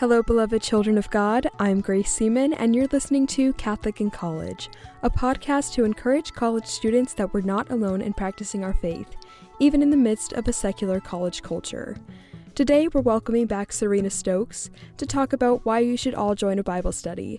Hello, 0.00 0.22
beloved 0.22 0.62
children 0.62 0.96
of 0.96 1.10
God. 1.10 1.46
I'm 1.58 1.82
Grace 1.82 2.10
Seaman, 2.10 2.54
and 2.54 2.74
you're 2.74 2.86
listening 2.86 3.26
to 3.26 3.52
Catholic 3.52 4.00
in 4.00 4.10
College, 4.10 4.70
a 5.02 5.10
podcast 5.10 5.74
to 5.74 5.84
encourage 5.84 6.32
college 6.32 6.64
students 6.64 7.12
that 7.12 7.34
we're 7.34 7.42
not 7.42 7.70
alone 7.70 8.00
in 8.00 8.14
practicing 8.14 8.64
our 8.64 8.72
faith, 8.72 9.14
even 9.58 9.82
in 9.82 9.90
the 9.90 9.98
midst 9.98 10.32
of 10.32 10.48
a 10.48 10.54
secular 10.54 11.00
college 11.00 11.42
culture. 11.42 11.98
Today, 12.54 12.88
we're 12.88 13.02
welcoming 13.02 13.44
back 13.44 13.74
Serena 13.74 14.08
Stokes 14.08 14.70
to 14.96 15.04
talk 15.04 15.34
about 15.34 15.66
why 15.66 15.80
you 15.80 15.98
should 15.98 16.14
all 16.14 16.34
join 16.34 16.58
a 16.58 16.62
Bible 16.62 16.92
study. 16.92 17.38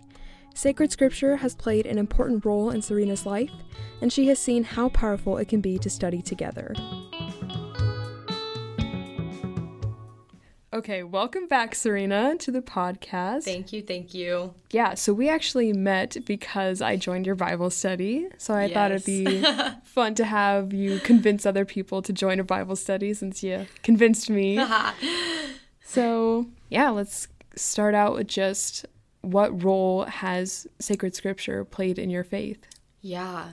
Sacred 0.54 0.92
Scripture 0.92 1.38
has 1.38 1.56
played 1.56 1.88
an 1.88 1.98
important 1.98 2.46
role 2.46 2.70
in 2.70 2.84
Serena's 2.84 3.26
life, 3.26 3.50
and 4.02 4.14
she 4.14 4.28
has 4.28 4.38
seen 4.38 4.66
how 4.66 4.90
powerful 4.90 5.40
it 5.40 5.48
can 5.48 5.62
be 5.62 5.80
to 5.80 5.90
study 5.90 6.22
together. 6.22 6.76
Okay, 10.74 11.04
welcome 11.04 11.48
back, 11.48 11.76
Serena, 11.76 12.38
to 12.38 12.50
the 12.50 12.62
podcast. 12.62 13.44
Thank 13.44 13.74
you, 13.74 13.82
thank 13.82 14.14
you. 14.14 14.54
Yeah, 14.70 14.94
so 14.94 15.12
we 15.12 15.28
actually 15.28 15.74
met 15.74 16.16
because 16.24 16.82
I 16.82 16.96
joined 16.96 17.26
your 17.26 17.36
Bible 17.36 17.70
study. 17.70 18.30
So 18.38 18.54
I 18.54 18.68
yes. 18.68 18.74
thought 18.74 18.92
it'd 18.92 19.06
be 19.06 19.44
fun 19.84 20.16
to 20.16 20.24
have 20.24 20.72
you 20.72 21.00
convince 21.00 21.46
other 21.46 21.66
people 21.66 22.02
to 22.04 22.14
join 22.14 22.40
a 22.40 22.46
Bible 22.46 22.78
study 22.78 23.14
since 23.14 23.44
you 23.44 23.68
convinced 23.84 24.30
me. 24.30 24.66
so, 25.84 26.48
yeah, 26.70 26.90
let's 26.90 27.28
start 27.58 27.94
out 27.94 28.14
with 28.14 28.28
just 28.28 28.86
what 29.20 29.66
role 29.66 30.06
has 30.06 30.68
sacred 30.80 31.16
scripture 31.16 31.66
played 31.66 32.00
in 32.00 32.10
your 32.10 32.24
faith? 32.24 32.66
Yeah. 33.02 33.52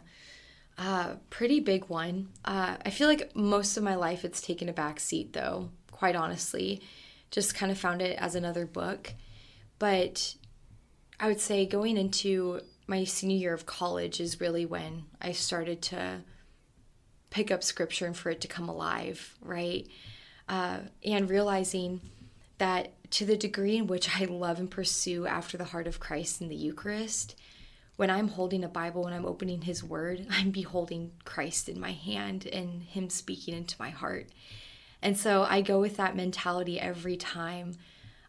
Uh, 0.79 1.15
pretty 1.31 1.59
big 1.59 1.87
one. 1.87 2.29
Uh, 2.45 2.77
I 2.87 2.91
feel 2.91 3.09
like 3.09 3.35
most 3.35 3.77
of 3.77 3.83
my 3.83 3.97
life 3.97 4.25
it's 4.25 4.41
taken 4.41 4.69
a 4.69 4.73
back 4.73 5.01
seat, 5.01 5.33
though, 5.33 5.71
quite 5.91 6.15
honestly 6.15 6.81
just 7.31 7.55
kind 7.55 7.71
of 7.71 7.79
found 7.79 8.03
it 8.03 8.19
as 8.19 8.35
another 8.35 8.67
book. 8.67 9.15
But 9.79 10.35
I 11.21 11.29
would 11.29 11.41
say 11.41 11.67
going 11.67 11.97
into 11.97 12.61
my 12.87 13.05
senior 13.05 13.37
year 13.37 13.55
of 13.55 13.67
college 13.67 14.21
is 14.21 14.41
really 14.41 14.65
when 14.67 15.05
I 15.21 15.33
started 15.33 15.83
to 15.83 16.21
pick 17.31 17.51
up 17.51 17.63
scripture 17.63 18.07
and 18.07 18.17
for 18.17 18.31
it 18.31 18.41
to 18.41 18.49
come 18.49 18.69
alive, 18.69 19.37
right? 19.43 19.87
Uh, 20.49 20.79
and 21.05 21.29
realizing 21.29 22.01
that 22.57 22.93
to 23.11 23.25
the 23.25 23.37
degree 23.37 23.77
in 23.77 23.87
which 23.87 24.21
I 24.21 24.25
love 24.25 24.59
and 24.59 24.71
pursue 24.71 25.27
after 25.27 25.57
the 25.57 25.65
heart 25.65 25.87
of 25.87 26.01
Christ 26.01 26.41
in 26.41 26.49
the 26.49 26.57
Eucharist, 26.57 27.37
when 27.97 28.11
I'm 28.11 28.29
holding 28.29 28.65
a 28.65 28.69
Bible, 28.69 29.05
when 29.05 29.13
I'm 29.13 29.27
opening 29.27 29.63
His 29.63 29.85
Word, 29.85 30.27
I'm 30.31 30.51
beholding 30.51 31.13
Christ 31.25 31.69
in 31.69 31.81
my 31.81 31.93
hand 31.93 32.47
and 32.47 32.83
Him 32.83 33.11
speaking 33.11 33.55
into 33.55 33.77
my 33.79 33.91
heart. 33.91 34.29
And 35.03 35.17
so 35.17 35.45
I 35.49 35.61
go 35.61 35.81
with 35.81 35.97
that 35.97 36.17
mentality 36.17 36.81
every 36.81 37.17
time. 37.17 37.75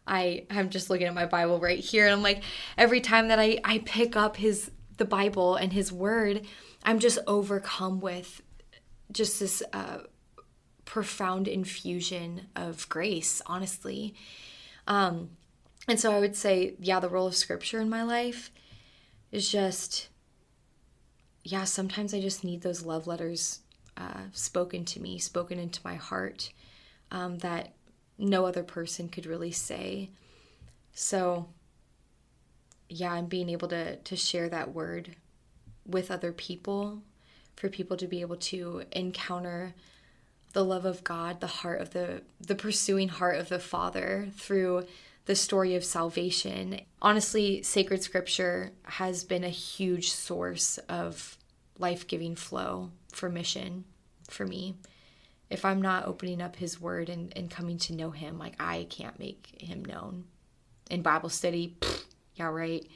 I 0.06 0.46
I'm 0.50 0.70
just 0.70 0.90
looking 0.90 1.06
at 1.06 1.14
my 1.14 1.26
Bible 1.26 1.60
right 1.60 1.78
here 1.78 2.06
and 2.06 2.14
I'm 2.14 2.22
like 2.22 2.42
every 2.76 3.00
time 3.00 3.28
that 3.28 3.38
I 3.38 3.60
I 3.64 3.78
pick 3.78 4.16
up 4.16 4.36
his 4.36 4.70
the 4.96 5.04
Bible 5.04 5.56
and 5.56 5.72
his 5.72 5.90
word, 5.90 6.42
I'm 6.84 6.98
just 6.98 7.18
overcome 7.26 8.00
with 8.00 8.42
just 9.10 9.40
this 9.40 9.62
uh, 9.72 9.98
profound 10.84 11.48
infusion 11.48 12.48
of 12.54 12.88
grace, 12.88 13.40
honestly. 13.46 14.14
Um, 14.86 15.30
and 15.88 15.98
so 15.98 16.12
I 16.12 16.20
would 16.20 16.36
say, 16.36 16.74
yeah, 16.78 17.00
the 17.00 17.08
role 17.08 17.26
of 17.26 17.34
scripture 17.34 17.80
in 17.80 17.88
my 17.88 18.02
life 18.02 18.50
is 19.32 19.50
just, 19.50 20.08
yeah, 21.44 21.64
sometimes 21.64 22.12
I 22.12 22.20
just 22.20 22.44
need 22.44 22.62
those 22.62 22.84
love 22.84 23.06
letters 23.06 23.60
uh, 23.96 24.24
spoken 24.32 24.84
to 24.86 25.00
me, 25.00 25.18
spoken 25.18 25.58
into 25.58 25.80
my 25.82 25.94
heart 25.94 26.50
um, 27.10 27.38
that 27.38 27.72
no 28.18 28.46
other 28.46 28.62
person 28.62 29.08
could 29.08 29.26
really 29.26 29.50
say. 29.50 30.10
So, 30.92 31.48
yeah, 32.88 33.12
I'm 33.12 33.26
being 33.26 33.48
able 33.48 33.68
to 33.68 33.96
to 33.96 34.16
share 34.16 34.48
that 34.48 34.74
word 34.74 35.16
with 35.86 36.10
other 36.10 36.32
people, 36.32 37.02
for 37.56 37.68
people 37.68 37.96
to 37.96 38.06
be 38.06 38.20
able 38.20 38.36
to 38.36 38.82
encounter 38.92 39.74
the 40.52 40.64
love 40.64 40.84
of 40.84 41.04
God, 41.04 41.40
the 41.40 41.46
heart 41.46 41.80
of 41.80 41.90
the 41.90 42.22
the 42.40 42.54
pursuing 42.54 43.08
heart 43.08 43.38
of 43.38 43.48
the 43.48 43.60
Father 43.60 44.28
through 44.36 44.84
the 45.26 45.36
story 45.36 45.76
of 45.76 45.84
salvation. 45.84 46.80
Honestly, 47.00 47.62
sacred 47.62 48.02
scripture 48.02 48.72
has 48.84 49.22
been 49.22 49.44
a 49.44 49.50
huge 49.50 50.10
source 50.10 50.78
of 50.88 51.38
life-giving 51.78 52.34
flow 52.34 52.90
for 53.12 53.28
mission 53.28 53.84
for 54.28 54.46
me 54.46 54.74
if 55.50 55.64
I'm 55.64 55.82
not 55.82 56.06
opening 56.06 56.40
up 56.40 56.56
his 56.56 56.80
word 56.80 57.08
and, 57.08 57.32
and 57.36 57.50
coming 57.50 57.76
to 57.78 57.94
know 57.94 58.10
him, 58.10 58.38
like 58.38 58.54
I 58.60 58.86
can't 58.88 59.18
make 59.18 59.60
him 59.60 59.84
known. 59.84 60.24
In 60.88 61.02
Bible 61.02 61.28
study, 61.28 61.76
pfft, 61.80 62.04
yeah, 62.36 62.46
right. 62.46 62.86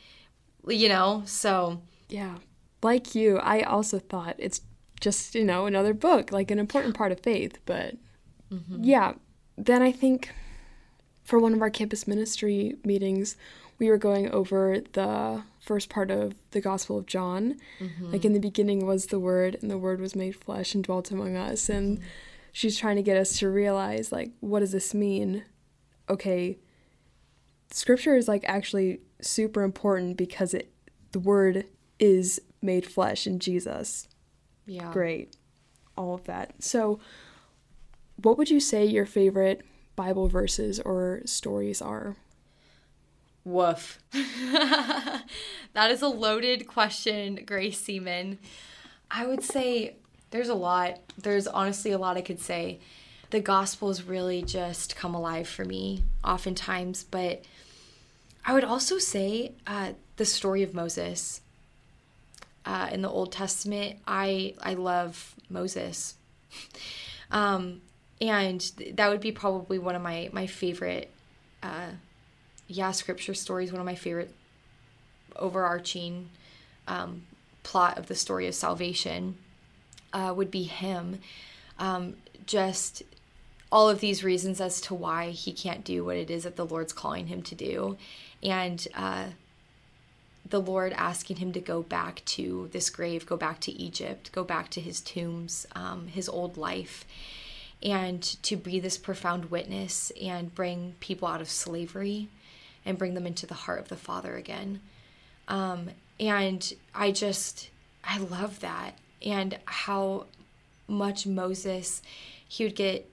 You 0.67 0.89
know, 0.89 1.23
so. 1.27 1.83
Yeah. 2.09 2.37
Like 2.83 3.15
you, 3.15 3.39
I 3.39 3.63
also 3.63 3.99
thought 3.99 4.37
it's 4.39 4.61
just, 5.01 5.35
you 5.35 5.45
know, 5.45 5.67
another 5.67 5.95
book, 5.95 6.31
like 6.31 6.51
an 6.51 6.61
important 6.61 6.95
part 6.95 7.11
of 7.11 7.21
faith. 7.21 7.59
But 7.67 7.97
mm-hmm. 8.53 8.85
yeah, 8.85 9.15
then 9.59 9.83
I 9.83 9.91
think 9.91 10.31
for 11.25 11.39
one 11.39 11.55
of 11.55 11.63
our 11.63 11.71
campus 11.71 12.07
ministry 12.07 12.77
meetings, 12.85 13.37
we 13.81 13.91
were 13.91 13.99
going 13.99 14.31
over 14.31 14.79
the 14.93 15.43
first 15.59 15.89
part 15.89 16.13
of 16.13 16.35
the 16.53 16.61
Gospel 16.61 16.99
of 16.99 17.07
John. 17.07 17.57
Mm-hmm. 17.81 18.13
Like 18.13 18.25
in 18.25 18.33
the 18.33 18.39
beginning 18.39 18.87
was 18.87 19.07
the 19.07 19.19
Word, 19.19 19.59
and 19.61 19.71
the 19.71 19.79
Word 19.79 20.01
was 20.01 20.15
made 20.15 20.37
flesh 20.37 20.75
and 20.75 20.85
dwelt 20.85 21.11
among 21.11 21.35
us. 21.35 21.69
And 21.69 21.99
mm-hmm 21.99 22.07
she's 22.55 22.79
trying 22.79 22.97
to 22.97 23.03
get 23.03 23.19
us 23.19 23.39
to 23.41 23.51
realize 23.51 24.11
like 24.11 24.31
what 24.41 24.61
does 24.61 24.73
this 24.73 24.95
mean? 24.95 25.45
Okay 26.09 26.59
scripture 27.75 28.17
is 28.17 28.29
like 28.29 28.45
actually 28.47 29.01
super 29.21 29.63
important 29.63 30.17
because 30.17 30.55
it 30.55 30.71
the 31.11 31.19
word 31.19 31.65
is 31.99 32.41
made 32.63 32.87
flesh 32.87 33.27
in 33.27 33.39
jesus. 33.39 34.09
Yeah. 34.65 34.93
Great. 34.93 35.37
All 35.97 36.15
of 36.15 36.25
that. 36.25 36.55
So 36.63 37.01
what 38.23 38.39
would 38.39 38.49
you 38.49 38.61
say 38.61 38.85
your 38.85 39.07
favorite 39.07 39.63
bible 39.97 40.29
verses 40.29 40.79
or 40.81 41.21
stories 41.27 41.83
are? 41.83 42.17
Woof. 43.45 43.99
That 45.75 45.91
is 45.91 46.03
a 46.03 46.09
loaded 46.09 46.69
question 46.69 47.41
grace 47.45 47.81
seaman. 47.81 48.39
I 49.11 49.27
would 49.27 49.43
say 49.43 49.97
there's 50.31 50.49
a 50.49 50.55
lot. 50.55 50.99
There's 51.17 51.47
honestly 51.47 51.93
a 51.93 51.99
lot 51.99 52.17
I 52.17 52.23
could 52.23 52.41
say. 52.41 52.81
The 53.31 53.41
Gospels 53.41 54.03
really 54.03 54.43
just 54.43 54.97
come 54.97 55.15
alive 55.15 55.49
for 55.49 55.65
me 55.65 56.05
oftentimes, 56.23 57.05
but 57.05 57.43
I 58.45 58.53
would 58.53 58.65
also 58.65 58.99
say 58.99 59.53
uh, 59.67 59.93
the 60.17 60.25
story 60.25 60.63
of 60.63 60.75
Moses 60.75 61.41
uh, 62.67 62.91
in 62.93 63.03
the 63.03 63.09
Old 63.09 63.33
Testament. 63.33 63.99
I 64.07 64.55
I 64.61 64.75
love 64.75 65.35
Moses, 65.49 66.15
um, 67.31 67.81
and 68.21 68.61
that 68.95 69.09
would 69.09 69.21
be 69.21 69.33
probably 69.33 69.79
one 69.79 69.95
of 69.95 70.03
my 70.03 70.31
my 70.33 70.47
favorite, 70.47 71.11
uh, 71.63 71.91
yeah, 72.69 72.93
scripture 72.93 73.35
stories. 73.35 73.73
One 73.73 73.81
of 73.81 73.87
my 73.87 73.95
favorite 73.95 74.35
overarching 75.37 76.29
um, 76.87 77.23
plot 77.63 77.99
of 77.99 78.07
the 78.07 78.15
story 78.15 78.47
of 78.47 78.55
salvation 78.55 79.37
uh, 80.15 80.33
would 80.35 80.51
be 80.51 80.63
him. 80.63 81.19
Um, 81.79 82.15
just 82.47 83.03
all 83.71 83.91
of 83.91 84.01
these 84.01 84.23
reasons 84.23 84.61
as 84.61 84.81
to 84.83 84.95
why 84.95 85.31
he 85.31 85.53
can't 85.53 85.85
do 85.85 86.05
what 86.05 86.17
it 86.17 86.31
is 86.31 86.45
that 86.45 86.57
the 86.57 86.65
Lord's 86.65 86.93
calling 86.93 87.27
him 87.27 87.43
to 87.43 87.55
do. 87.55 87.99
And 88.43 88.87
uh, 88.95 89.27
the 90.49 90.61
Lord 90.61 90.93
asking 90.93 91.37
him 91.37 91.53
to 91.53 91.61
go 91.61 91.83
back 91.83 92.23
to 92.27 92.69
this 92.73 92.89
grave, 92.89 93.27
go 93.27 93.37
back 93.37 93.61
to 93.61 93.73
Egypt, 93.73 94.31
go 94.31 94.45
back 94.45 94.71
to 94.71 94.81
his 94.81 95.01
tombs, 95.01 95.67
um, 95.75 96.07
his 96.07 96.29
old 96.29 96.57
life, 96.57 97.05
and 97.83 98.23
to 98.45 98.57
be 98.57 98.79
this 98.79 98.97
profound 98.97 99.51
witness 99.51 100.13
and 100.23 100.55
bring 100.55 100.95
people 101.01 101.27
out 101.27 101.41
of 101.41 101.51
slavery 101.51 102.29
and 102.87 102.97
bring 102.97 103.15
them 103.15 103.27
into 103.27 103.47
the 103.47 103.55
heart 103.55 103.81
of 103.81 103.89
the 103.89 103.97
Father 103.97 104.37
again. 104.37 104.81
Um, 105.49 105.91
and 106.21 106.73
I 106.95 107.11
just, 107.11 107.71
I 108.05 108.19
love 108.19 108.61
that 108.61 108.99
and 109.25 109.59
how 109.65 110.27
much 110.87 111.27
Moses 111.27 112.03
he 112.47 112.65
would 112.65 112.77
get 112.77 113.11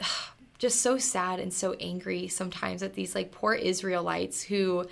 just 0.58 0.80
so 0.80 0.96
sad 0.96 1.40
and 1.40 1.52
so 1.52 1.74
angry 1.74 2.28
sometimes 2.28 2.82
at 2.82 2.94
these 2.94 3.14
like 3.14 3.32
poor 3.32 3.54
Israelites 3.54 4.42
who 4.42 4.86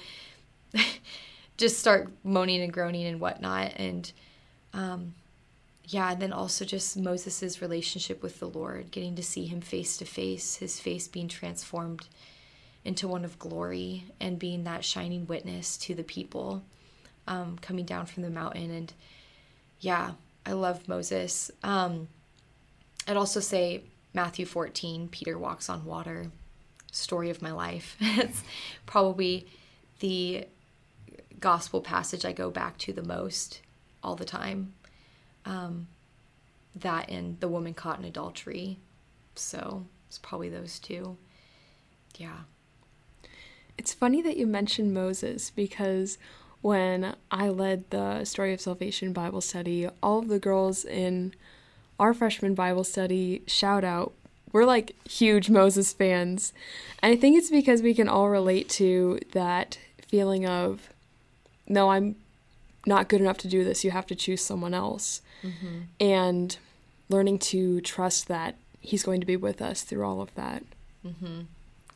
just 1.57 1.79
start 1.79 2.11
moaning 2.25 2.61
and 2.61 2.73
groaning 2.73 3.07
and 3.07 3.21
whatnot. 3.21 3.73
And 3.77 4.13
um 4.75 5.15
yeah 5.87 6.13
and 6.13 6.21
then 6.21 6.33
also 6.33 6.65
just 6.65 6.97
Moses's 6.97 7.61
relationship 7.61 8.23
with 8.23 8.39
the 8.39 8.49
Lord 8.49 8.91
getting 8.91 9.15
to 9.17 9.23
see 9.23 9.47
him 9.47 9.61
face 9.61 9.97
to 9.99 10.05
face 10.05 10.57
his 10.57 10.81
face 10.81 11.09
being 11.09 11.29
transformed 11.29 12.07
into 12.85 13.07
one 13.07 13.25
of 13.25 13.39
glory 13.39 14.05
and 14.21 14.39
being 14.39 14.65
that 14.65 14.85
shining 14.85 15.27
witness 15.27 15.77
to 15.77 15.95
the 15.95 16.03
people 16.03 16.63
um, 17.29 17.57
coming 17.63 17.85
down 17.85 18.07
from 18.07 18.25
the 18.25 18.31
mountain. 18.31 18.71
And 18.71 18.93
yeah 19.81 20.13
I 20.45 20.53
love 20.53 20.89
Moses. 20.89 21.51
Um, 21.63 22.09
I'd 23.07 23.17
also 23.17 23.41
say 23.41 23.83
Matthew 24.15 24.47
14, 24.47 25.09
Peter 25.09 25.39
walks 25.39 25.69
on 25.69 25.85
water. 25.85 26.31
story 26.91 27.31
of 27.31 27.41
my 27.41 27.53
life. 27.53 27.97
it's 28.01 28.43
probably 28.87 29.47
the 30.01 30.47
gospel 31.41 31.81
passage 31.81 32.25
I 32.25 32.33
go 32.33 32.51
back 32.51 32.77
to 32.79 32.93
the 32.93 33.03
most 33.03 33.61
all 34.03 34.15
the 34.15 34.25
time. 34.25 34.75
Um, 35.45 35.89
that 36.75 37.09
and 37.11 37.39
the 37.41 37.49
woman 37.49 37.75
caught 37.75 37.99
in 37.99 38.05
adultery. 38.05 38.79
So 39.35 39.87
it's 40.09 40.19
probably 40.19 40.49
those 40.49 40.79
two. 40.79 41.17
Yeah. 42.17 42.41
It's 43.79 43.95
funny 43.95 44.23
that 44.23 44.37
you 44.37 44.47
mentioned 44.47 44.93
Moses 44.93 45.51
because 45.51 46.19
when 46.63 47.15
I 47.31 47.49
led 47.49 47.91
the 47.91 48.25
Story 48.25 48.55
of 48.55 48.61
Salvation 48.61 49.13
Bible 49.13 49.41
study, 49.41 49.89
all 50.03 50.21
of 50.21 50.29
the 50.29 50.39
girls 50.39 50.85
in 50.85 51.35
our 51.99 52.15
freshman 52.15 52.55
Bible 52.55 52.85
study 52.85 53.43
shout 53.47 53.85
out, 53.85 54.13
we're 54.53 54.65
like 54.65 54.95
huge 55.09 55.51
Moses 55.51 55.93
fans. 55.93 56.53
And 57.03 57.13
I 57.13 57.17
think 57.17 57.37
it's 57.37 57.51
because 57.51 57.83
we 57.83 57.95
can 57.95 58.09
all 58.09 58.29
relate 58.29 58.69
to 58.71 59.19
that 59.33 59.79
feeling 60.07 60.47
of, 60.47 60.91
no, 61.69 61.91
I'm 61.91 62.17
not 62.87 63.09
good 63.09 63.21
enough 63.21 63.39
to 63.39 63.49
do 63.49 63.65
this. 63.65 63.85
You 63.85 63.91
have 63.91 64.07
to 64.07 64.15
choose 64.15 64.43
someone 64.43 64.75
else. 64.75 65.23
Mm-hmm. 65.43 65.79
And 66.01 66.57
learning 67.09 67.39
to 67.39 67.81
trust 67.81 68.29
that 68.29 68.57
he's 68.81 69.03
going 69.03 69.21
to 69.21 69.27
be 69.27 69.37
with 69.37 69.61
us 69.63 69.83
through 69.83 70.05
all 70.05 70.21
of 70.21 70.35
that. 70.35 70.63
Mm-hmm. 71.07 71.43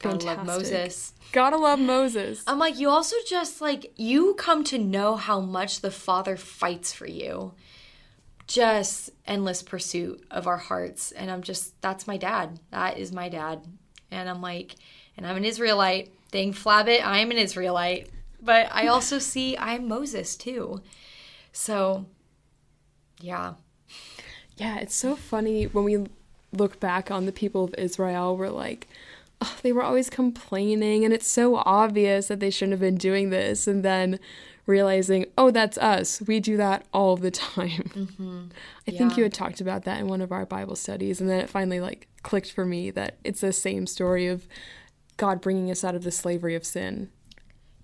Gotta 0.02 0.26
love 0.26 0.46
Moses. 0.46 1.12
Gotta 1.32 1.56
love 1.56 1.78
Moses. 1.78 2.42
I'm 2.46 2.58
like, 2.58 2.78
you 2.78 2.88
also 2.88 3.16
just 3.26 3.60
like, 3.60 3.92
you 3.96 4.34
come 4.34 4.64
to 4.64 4.78
know 4.78 5.16
how 5.16 5.40
much 5.40 5.80
the 5.80 5.90
Father 5.90 6.36
fights 6.36 6.92
for 6.92 7.06
you. 7.06 7.54
Just 8.46 9.10
endless 9.26 9.62
pursuit 9.62 10.24
of 10.30 10.46
our 10.46 10.56
hearts. 10.56 11.12
And 11.12 11.30
I'm 11.30 11.42
just, 11.42 11.80
that's 11.80 12.06
my 12.06 12.16
dad. 12.16 12.60
That 12.70 12.98
is 12.98 13.12
my 13.12 13.28
dad. 13.28 13.64
And 14.10 14.28
I'm 14.28 14.40
like, 14.40 14.76
and 15.16 15.26
I'm 15.26 15.36
an 15.36 15.44
Israelite. 15.44 16.12
Dang 16.30 16.52
flabbit, 16.52 17.04
I 17.04 17.18
am 17.18 17.30
an 17.30 17.38
Israelite. 17.38 18.10
But 18.40 18.68
I 18.72 18.86
also 18.88 19.18
see 19.20 19.56
I'm 19.56 19.88
Moses 19.88 20.36
too. 20.36 20.82
So, 21.52 22.06
yeah. 23.20 23.54
Yeah, 24.56 24.78
it's 24.78 24.94
so 24.94 25.16
funny 25.16 25.64
when 25.64 25.84
we 25.84 26.06
look 26.52 26.80
back 26.80 27.10
on 27.10 27.26
the 27.26 27.32
people 27.32 27.64
of 27.64 27.74
Israel, 27.76 28.36
we're 28.36 28.48
like, 28.48 28.88
oh, 29.40 29.56
they 29.62 29.72
were 29.72 29.82
always 29.82 30.10
complaining, 30.10 31.04
and 31.04 31.12
it's 31.12 31.28
so 31.28 31.56
obvious 31.56 32.28
that 32.28 32.40
they 32.40 32.50
shouldn't 32.50 32.72
have 32.72 32.80
been 32.80 32.96
doing 32.96 33.30
this. 33.30 33.66
And 33.66 33.84
then 33.84 34.18
realizing, 34.66 35.26
oh, 35.38 35.50
that's 35.50 35.78
us. 35.78 36.20
We 36.26 36.40
do 36.40 36.56
that 36.56 36.84
all 36.92 37.16
the 37.16 37.30
time. 37.30 37.90
Mm-hmm. 37.94 38.46
I 38.86 38.90
yeah. 38.90 38.98
think 38.98 39.16
you 39.16 39.22
had 39.22 39.32
talked 39.32 39.60
about 39.60 39.84
that 39.84 40.00
in 40.00 40.08
one 40.08 40.20
of 40.20 40.32
our 40.32 40.44
Bible 40.44 40.76
studies, 40.76 41.20
and 41.20 41.30
then 41.30 41.40
it 41.40 41.48
finally 41.48 41.80
like 41.80 42.08
clicked 42.22 42.52
for 42.52 42.66
me 42.66 42.90
that 42.90 43.18
it's 43.24 43.40
the 43.40 43.52
same 43.52 43.86
story 43.86 44.26
of 44.26 44.46
God 45.16 45.40
bringing 45.40 45.70
us 45.70 45.84
out 45.84 45.94
of 45.94 46.02
the 46.02 46.10
slavery 46.10 46.54
of 46.54 46.66
sin. 46.66 47.10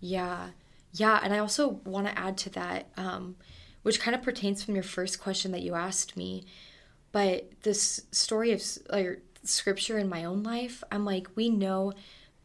Yeah, 0.01 0.49
yeah, 0.93 1.21
and 1.23 1.33
I 1.33 1.39
also 1.39 1.81
want 1.85 2.09
to 2.09 2.19
add 2.19 2.37
to 2.39 2.51
that, 2.51 2.89
um, 2.97 3.37
which 3.83 4.01
kind 4.01 4.15
of 4.15 4.23
pertains 4.23 4.63
from 4.63 4.75
your 4.75 4.83
first 4.83 5.21
question 5.21 5.53
that 5.53 5.63
you 5.63 5.75
asked 5.75 6.17
me, 6.17 6.45
but 7.13 7.51
this 7.63 8.03
story 8.11 8.51
of 8.53 8.63
like 8.91 9.23
scripture 9.45 9.99
in 9.99 10.09
my 10.09 10.25
own 10.25 10.43
life, 10.43 10.83
I'm 10.91 11.05
like, 11.05 11.29
we 11.35 11.51
know 11.51 11.93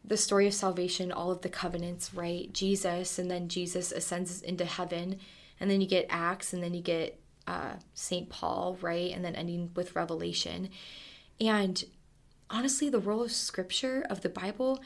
the 0.04 0.18
story 0.18 0.48
of 0.48 0.54
salvation, 0.54 1.12
all 1.12 1.32
of 1.32 1.42
the 1.42 1.50
covenants, 1.50 2.14
right? 2.14 2.52
Jesus, 2.54 3.20
and 3.20 3.30
then 3.30 3.50
Jesus 3.50 3.92
ascends 3.92 4.42
into 4.42 4.66
heaven, 4.66 5.20
and 5.60 5.70
then 5.70 5.82
you 5.82 5.88
get 5.88 6.08
Acts, 6.10 6.54
and 6.54 6.64
then 6.64 6.74
you 6.74 6.82
get 6.82 7.20
uh, 7.46 7.74
St. 7.94 8.30
Paul, 8.30 8.78
right? 8.82 9.12
And 9.12 9.24
then 9.24 9.36
ending 9.36 9.72
with 9.76 9.96
Revelation. 9.96 10.70
And 11.42 11.84
honestly, 12.50 12.90
the 12.90 13.00
role 13.00 13.24
of 13.24 13.32
scripture, 13.32 14.06
of 14.10 14.22
the 14.22 14.30
Bible, 14.30 14.80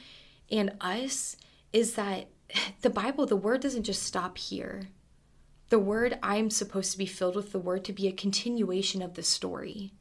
and 0.49 0.71
us 0.81 1.37
is 1.71 1.93
that 1.93 2.27
the 2.81 2.89
Bible, 2.89 3.25
the 3.25 3.35
word 3.35 3.61
doesn't 3.61 3.83
just 3.83 4.03
stop 4.03 4.37
here. 4.37 4.89
The 5.69 5.79
word, 5.79 6.17
I'm 6.21 6.49
supposed 6.49 6.91
to 6.91 6.97
be 6.97 7.05
filled 7.05 7.35
with 7.35 7.51
the 7.51 7.59
word 7.59 7.85
to 7.85 7.93
be 7.93 8.07
a 8.07 8.11
continuation 8.11 9.01
of 9.01 9.13
the 9.13 9.23
story 9.23 9.93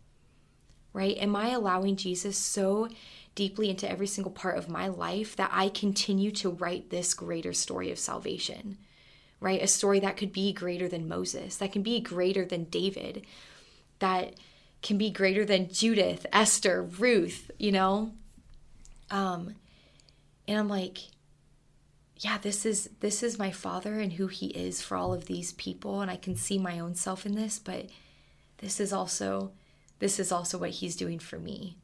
right? 0.93 1.17
Am 1.19 1.37
I 1.37 1.51
allowing 1.51 1.97
Jesus 1.97 2.37
so 2.37 2.89
deeply 3.35 3.71
into 3.71 3.91
every 3.91 4.07
single 4.07 4.33
part 4.33 4.59
of 4.59 4.69
my 4.69 4.89
life 4.89 5.37
that 5.37 5.51
I 5.53 5.69
continue 5.69 6.31
to 6.33 6.51
write 6.51 6.91
this 6.91 7.15
greater 7.15 7.53
story 7.53 7.91
of 7.91 7.99
salvation, 7.99 8.77
right? 9.41 9.63
A 9.63 9.67
story 9.67 10.01
that 10.01 10.17
could 10.17 10.33
be 10.33 10.53
greater 10.53 10.89
than 10.89 11.09
Moses, 11.09 11.57
that 11.59 11.73
can 11.73 11.83
be 11.83 12.01
greater 12.01 12.45
than 12.45 12.65
David, 12.65 13.25
that 14.01 14.35
can 14.83 14.99
be 14.99 15.11
greater 15.11 15.45
than 15.45 15.73
Judith, 15.73 16.27
Esther, 16.33 16.83
Ruth, 16.83 17.51
you 17.59 17.71
know? 17.71 18.13
Um, 19.11 19.55
and 20.49 20.59
I'm 20.59 20.69
like, 20.69 20.99
yeah, 22.17 22.39
this 22.39 22.67
is 22.67 22.91
this 23.01 23.23
is 23.23 23.39
my 23.39 23.51
father 23.51 23.99
and 23.99 24.13
who 24.13 24.27
he 24.27 24.49
is 24.49 24.83
for 24.83 24.97
all 24.97 25.15
of 25.15 25.25
these 25.25 25.53
people 25.53 26.03
and 26.03 26.11
I 26.11 26.17
can 26.17 26.37
see 26.37 26.59
my 26.59 26.79
own 26.79 26.95
self 26.95 27.25
in 27.25 27.35
this, 27.35 27.59
but 27.59 27.87
this 28.59 28.79
is 28.79 28.93
also 28.93 29.53
this 30.01 30.19
is 30.19 30.33
also 30.33 30.59
what 30.59 30.71
he's 30.71 30.97
doing 30.97 31.19
for 31.19 31.39
me. 31.39 31.77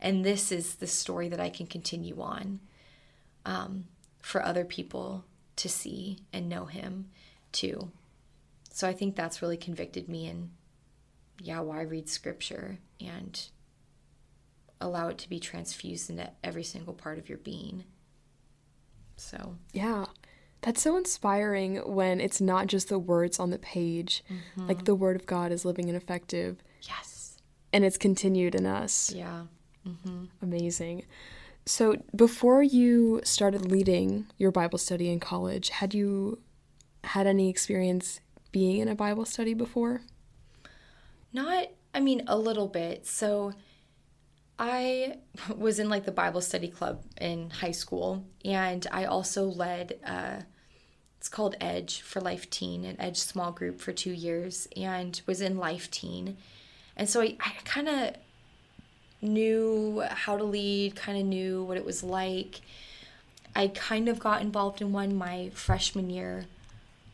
And 0.00 0.24
this 0.24 0.50
is 0.50 0.76
the 0.76 0.86
story 0.86 1.28
that 1.28 1.40
I 1.40 1.50
can 1.50 1.66
continue 1.66 2.20
on 2.20 2.60
um, 3.44 3.84
for 4.20 4.42
other 4.42 4.64
people 4.64 5.24
to 5.56 5.68
see 5.68 6.20
and 6.32 6.48
know 6.48 6.64
him 6.64 7.10
too. 7.52 7.92
So 8.70 8.88
I 8.88 8.92
think 8.92 9.14
that's 9.14 9.42
really 9.42 9.56
convicted 9.56 10.08
me 10.08 10.28
in, 10.28 10.50
yeah, 11.40 11.60
why 11.60 11.82
read 11.82 12.08
scripture 12.08 12.78
and 13.00 13.40
allow 14.80 15.08
it 15.08 15.18
to 15.18 15.28
be 15.28 15.40
transfused 15.40 16.08
into 16.10 16.30
every 16.42 16.62
single 16.62 16.94
part 16.94 17.18
of 17.18 17.28
your 17.28 17.38
being. 17.38 17.84
So, 19.16 19.56
yeah. 19.72 20.06
That's 20.62 20.82
so 20.82 20.96
inspiring 20.96 21.76
when 21.76 22.20
it's 22.20 22.40
not 22.40 22.66
just 22.66 22.88
the 22.88 22.98
words 22.98 23.38
on 23.38 23.50
the 23.50 23.58
page. 23.58 24.24
Mm-hmm. 24.30 24.68
Like 24.68 24.84
the 24.84 24.94
word 24.94 25.16
of 25.16 25.26
God 25.26 25.52
is 25.52 25.64
living 25.64 25.88
and 25.88 25.96
effective. 25.96 26.62
Yes 26.82 27.17
and 27.72 27.84
it's 27.84 27.98
continued 27.98 28.54
in 28.54 28.66
us. 28.66 29.12
Yeah. 29.14 29.42
Mm-hmm. 29.86 30.24
Amazing. 30.42 31.04
So, 31.66 31.96
before 32.16 32.62
you 32.62 33.20
started 33.24 33.70
leading 33.70 34.26
your 34.38 34.50
Bible 34.50 34.78
study 34.78 35.10
in 35.10 35.20
college, 35.20 35.68
had 35.68 35.92
you 35.92 36.40
had 37.04 37.26
any 37.26 37.50
experience 37.50 38.20
being 38.52 38.78
in 38.78 38.88
a 38.88 38.94
Bible 38.94 39.26
study 39.26 39.52
before? 39.54 40.00
Not, 41.32 41.68
I 41.94 42.00
mean, 42.00 42.22
a 42.26 42.38
little 42.38 42.68
bit. 42.68 43.06
So, 43.06 43.52
I 44.58 45.18
was 45.56 45.78
in 45.78 45.90
like 45.90 46.06
the 46.06 46.12
Bible 46.12 46.40
study 46.40 46.68
club 46.68 47.02
in 47.20 47.50
high 47.50 47.72
school, 47.72 48.24
and 48.44 48.86
I 48.90 49.04
also 49.04 49.44
led, 49.44 49.98
uh, 50.06 50.40
it's 51.18 51.28
called 51.28 51.54
Edge 51.60 52.00
for 52.00 52.20
Life 52.20 52.48
Teen, 52.48 52.86
an 52.86 52.96
Edge 52.98 53.18
small 53.18 53.52
group 53.52 53.78
for 53.78 53.92
two 53.92 54.12
years, 54.12 54.68
and 54.74 55.20
was 55.26 55.42
in 55.42 55.58
Life 55.58 55.90
Teen 55.90 56.38
and 56.98 57.08
so 57.08 57.22
I, 57.22 57.36
I 57.40 57.52
kind 57.64 57.88
of 57.88 58.14
knew 59.22 60.02
how 60.10 60.36
to 60.36 60.44
lead, 60.44 60.96
kind 60.96 61.18
of 61.18 61.24
knew 61.24 61.62
what 61.62 61.76
it 61.76 61.84
was 61.84 62.02
like. 62.02 62.60
I 63.54 63.68
kind 63.68 64.08
of 64.08 64.18
got 64.18 64.42
involved 64.42 64.80
in 64.80 64.92
one 64.92 65.16
my 65.16 65.50
freshman 65.54 66.10
year 66.10 66.46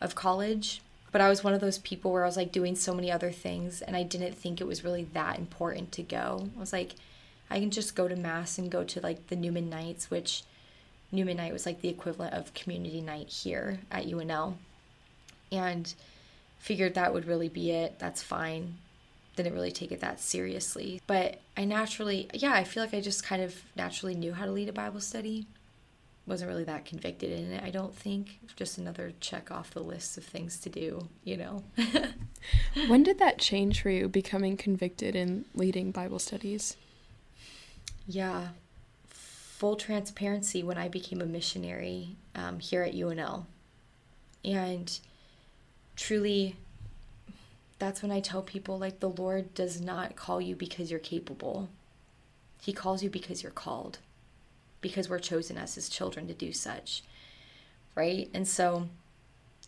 of 0.01 0.15
college, 0.15 0.81
but 1.11 1.21
I 1.21 1.29
was 1.29 1.43
one 1.43 1.53
of 1.53 1.61
those 1.61 1.77
people 1.77 2.11
where 2.11 2.23
I 2.23 2.27
was 2.27 2.37
like 2.37 2.51
doing 2.51 2.75
so 2.75 2.93
many 2.93 3.11
other 3.11 3.31
things 3.31 3.81
and 3.81 3.95
I 3.95 4.03
didn't 4.03 4.33
think 4.33 4.59
it 4.59 4.67
was 4.67 4.83
really 4.83 5.07
that 5.13 5.37
important 5.37 5.91
to 5.93 6.03
go. 6.03 6.49
I 6.57 6.59
was 6.59 6.73
like, 6.73 6.95
I 7.49 7.59
can 7.59 7.71
just 7.71 7.95
go 7.95 8.07
to 8.07 8.15
mass 8.15 8.57
and 8.57 8.71
go 8.71 8.83
to 8.83 8.99
like 9.01 9.27
the 9.27 9.35
Newman 9.35 9.69
nights, 9.69 10.09
which 10.09 10.43
Newman 11.11 11.37
night 11.37 11.53
was 11.53 11.65
like 11.65 11.81
the 11.81 11.89
equivalent 11.89 12.33
of 12.33 12.53
community 12.55 13.01
night 13.01 13.29
here 13.29 13.79
at 13.91 14.07
UNL. 14.07 14.55
And 15.51 15.93
figured 16.57 16.95
that 16.95 17.13
would 17.13 17.27
really 17.27 17.49
be 17.49 17.71
it. 17.71 17.99
That's 17.99 18.23
fine 18.23 18.77
didn't 19.35 19.53
really 19.53 19.71
take 19.71 19.91
it 19.91 19.99
that 20.01 20.19
seriously. 20.19 21.01
But 21.07 21.39
I 21.57 21.65
naturally, 21.65 22.29
yeah, 22.33 22.53
I 22.53 22.63
feel 22.63 22.83
like 22.83 22.93
I 22.93 23.01
just 23.01 23.23
kind 23.23 23.41
of 23.41 23.55
naturally 23.75 24.15
knew 24.15 24.33
how 24.33 24.45
to 24.45 24.51
lead 24.51 24.69
a 24.69 24.73
Bible 24.73 25.01
study. 25.01 25.47
Wasn't 26.27 26.49
really 26.49 26.63
that 26.63 26.85
convicted 26.85 27.31
in 27.31 27.51
it, 27.51 27.63
I 27.63 27.69
don't 27.69 27.95
think. 27.95 28.39
Just 28.55 28.77
another 28.77 29.13
check 29.19 29.51
off 29.51 29.71
the 29.71 29.83
list 29.83 30.17
of 30.17 30.23
things 30.23 30.57
to 30.61 30.69
do, 30.69 31.07
you 31.23 31.37
know? 31.37 31.63
when 32.87 33.03
did 33.03 33.19
that 33.19 33.37
change 33.37 33.81
for 33.81 33.89
you, 33.89 34.07
becoming 34.07 34.57
convicted 34.57 35.15
in 35.15 35.45
leading 35.53 35.91
Bible 35.91 36.17
studies? 36.17 36.77
Yeah, 38.07 38.49
full 39.07 39.75
transparency 39.75 40.63
when 40.63 40.77
I 40.77 40.87
became 40.87 41.21
a 41.21 41.25
missionary 41.25 42.15
um, 42.33 42.59
here 42.59 42.81
at 42.81 42.93
UNL. 42.93 43.45
And 44.43 44.99
truly 45.95 46.55
that's 47.79 48.01
when 48.01 48.11
I 48.11 48.19
tell 48.19 48.41
people 48.41 48.77
like 48.77 48.99
the 48.99 49.09
Lord 49.09 49.53
does 49.53 49.81
not 49.81 50.15
call 50.15 50.39
you 50.39 50.55
because 50.55 50.89
you're 50.89 50.99
capable. 50.99 51.69
He 52.61 52.73
calls 52.73 53.03
you 53.03 53.09
because 53.09 53.43
you're 53.43 53.51
called. 53.51 53.99
Because 54.81 55.09
we're 55.09 55.19
chosen 55.19 55.57
as 55.57 55.75
his 55.75 55.89
children 55.89 56.27
to 56.27 56.33
do 56.33 56.51
such. 56.51 57.03
Right? 57.95 58.29
And 58.33 58.47
so 58.47 58.87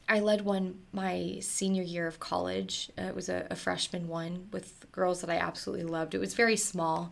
I 0.08 0.20
led 0.20 0.42
one 0.42 0.80
my 0.94 1.38
senior 1.42 1.84
year 1.84 2.08
of 2.08 2.20
college. 2.20 2.90
Uh, 2.98 3.04
it 3.04 3.16
was 3.16 3.30
a, 3.30 3.48
a, 3.50 3.56
freshman 3.56 4.08
one 4.08 4.48
with 4.52 4.86
girls 4.92 5.22
that 5.22 5.30
I 5.30 5.38
absolutely 5.38 5.86
loved. 5.86 6.16
It 6.16 6.20
was 6.20 6.34
very 6.34 6.56
small. 6.56 7.12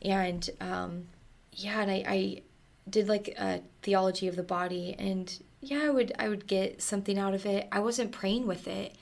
And 0.00 0.48
um, 0.60 1.04
yeah, 1.52 1.80
and 1.82 1.90
I, 1.90 2.04
I 2.06 2.42
did 2.88 3.08
like 3.08 3.28
a 3.38 3.60
theology 3.82 4.26
of 4.26 4.34
the 4.34 4.42
body 4.42 4.96
and 4.98 5.40
yeah, 5.60 5.82
I 5.84 5.90
would 5.90 6.12
I 6.18 6.28
would 6.28 6.48
get 6.48 6.82
something 6.82 7.18
out 7.18 7.34
of 7.34 7.46
it. 7.46 7.68
I 7.70 7.78
wasn't 7.78 8.10
praying 8.10 8.48
with 8.48 8.66
it. 8.66 8.96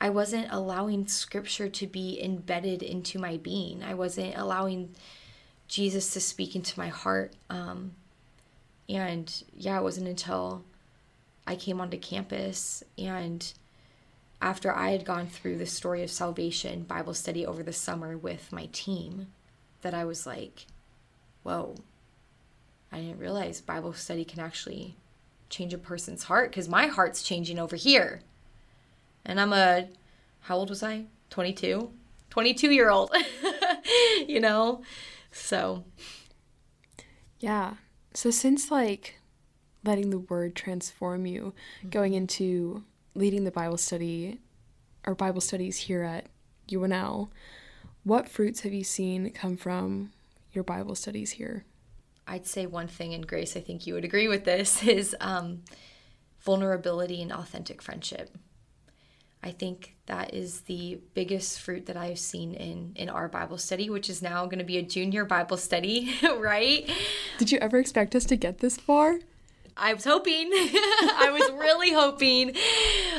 I 0.00 0.10
wasn't 0.10 0.48
allowing 0.50 1.06
scripture 1.06 1.68
to 1.68 1.86
be 1.86 2.22
embedded 2.22 2.82
into 2.82 3.18
my 3.18 3.38
being. 3.38 3.82
I 3.82 3.94
wasn't 3.94 4.36
allowing 4.36 4.94
Jesus 5.68 6.12
to 6.12 6.20
speak 6.20 6.54
into 6.54 6.78
my 6.78 6.88
heart. 6.88 7.34
Um, 7.48 7.92
and 8.88 9.42
yeah, 9.54 9.78
it 9.78 9.82
wasn't 9.82 10.08
until 10.08 10.64
I 11.46 11.56
came 11.56 11.80
onto 11.80 11.98
campus 11.98 12.82
and 12.98 13.52
after 14.40 14.74
I 14.74 14.90
had 14.90 15.04
gone 15.04 15.26
through 15.26 15.56
the 15.58 15.66
story 15.66 16.02
of 16.02 16.10
salvation 16.10 16.82
Bible 16.82 17.14
study 17.14 17.46
over 17.46 17.62
the 17.62 17.72
summer 17.72 18.16
with 18.18 18.52
my 18.52 18.68
team 18.72 19.28
that 19.80 19.94
I 19.94 20.04
was 20.04 20.26
like, 20.26 20.66
whoa, 21.42 21.76
I 22.92 22.98
didn't 22.98 23.18
realize 23.18 23.60
Bible 23.60 23.92
study 23.92 24.24
can 24.24 24.40
actually 24.40 24.96
change 25.48 25.72
a 25.72 25.78
person's 25.78 26.24
heart 26.24 26.50
because 26.50 26.68
my 26.68 26.86
heart's 26.86 27.22
changing 27.22 27.58
over 27.58 27.76
here. 27.76 28.20
And 29.26 29.40
I'm 29.40 29.52
a, 29.52 29.88
how 30.40 30.56
old 30.56 30.70
was 30.70 30.82
I? 30.82 31.04
22? 31.30 31.90
22 32.30 32.70
year 32.70 32.88
old, 32.88 33.14
you 34.26 34.40
know? 34.40 34.82
So. 35.32 35.84
Yeah. 37.40 37.74
So 38.14 38.30
since 38.30 38.70
like 38.70 39.18
letting 39.84 40.10
the 40.10 40.18
word 40.18 40.54
transform 40.54 41.26
you, 41.26 41.52
mm-hmm. 41.78 41.88
going 41.90 42.14
into 42.14 42.84
leading 43.14 43.44
the 43.44 43.50
Bible 43.50 43.76
study 43.76 44.38
or 45.06 45.14
Bible 45.14 45.40
studies 45.40 45.76
here 45.76 46.02
at 46.02 46.26
UNL, 46.68 47.28
what 48.04 48.28
fruits 48.28 48.60
have 48.60 48.72
you 48.72 48.84
seen 48.84 49.30
come 49.30 49.56
from 49.56 50.12
your 50.52 50.64
Bible 50.64 50.94
studies 50.94 51.32
here? 51.32 51.64
I'd 52.26 52.46
say 52.46 52.66
one 52.66 52.88
thing, 52.88 53.14
and 53.14 53.26
Grace, 53.26 53.56
I 53.56 53.60
think 53.60 53.86
you 53.86 53.94
would 53.94 54.04
agree 54.04 54.28
with 54.28 54.44
this, 54.44 54.82
is 54.86 55.14
um, 55.20 55.62
vulnerability 56.40 57.22
and 57.22 57.32
authentic 57.32 57.82
friendship. 57.82 58.36
I 59.46 59.52
think 59.52 59.94
that 60.06 60.34
is 60.34 60.62
the 60.62 60.98
biggest 61.14 61.60
fruit 61.60 61.86
that 61.86 61.96
I've 61.96 62.18
seen 62.18 62.52
in 62.54 62.92
in 62.96 63.08
our 63.08 63.28
Bible 63.28 63.58
study, 63.58 63.88
which 63.88 64.10
is 64.10 64.20
now 64.20 64.44
going 64.46 64.58
to 64.58 64.64
be 64.64 64.76
a 64.76 64.82
junior 64.82 65.24
Bible 65.24 65.56
study, 65.56 66.12
right? 66.36 66.90
Did 67.38 67.52
you 67.52 67.58
ever 67.58 67.78
expect 67.78 68.16
us 68.16 68.24
to 68.24 68.36
get 68.36 68.58
this 68.58 68.76
far? 68.76 69.20
I 69.76 69.94
was 69.94 70.02
hoping. 70.02 70.50
I 70.52 71.30
was 71.32 71.48
really 71.60 71.92
hoping. 71.92 72.56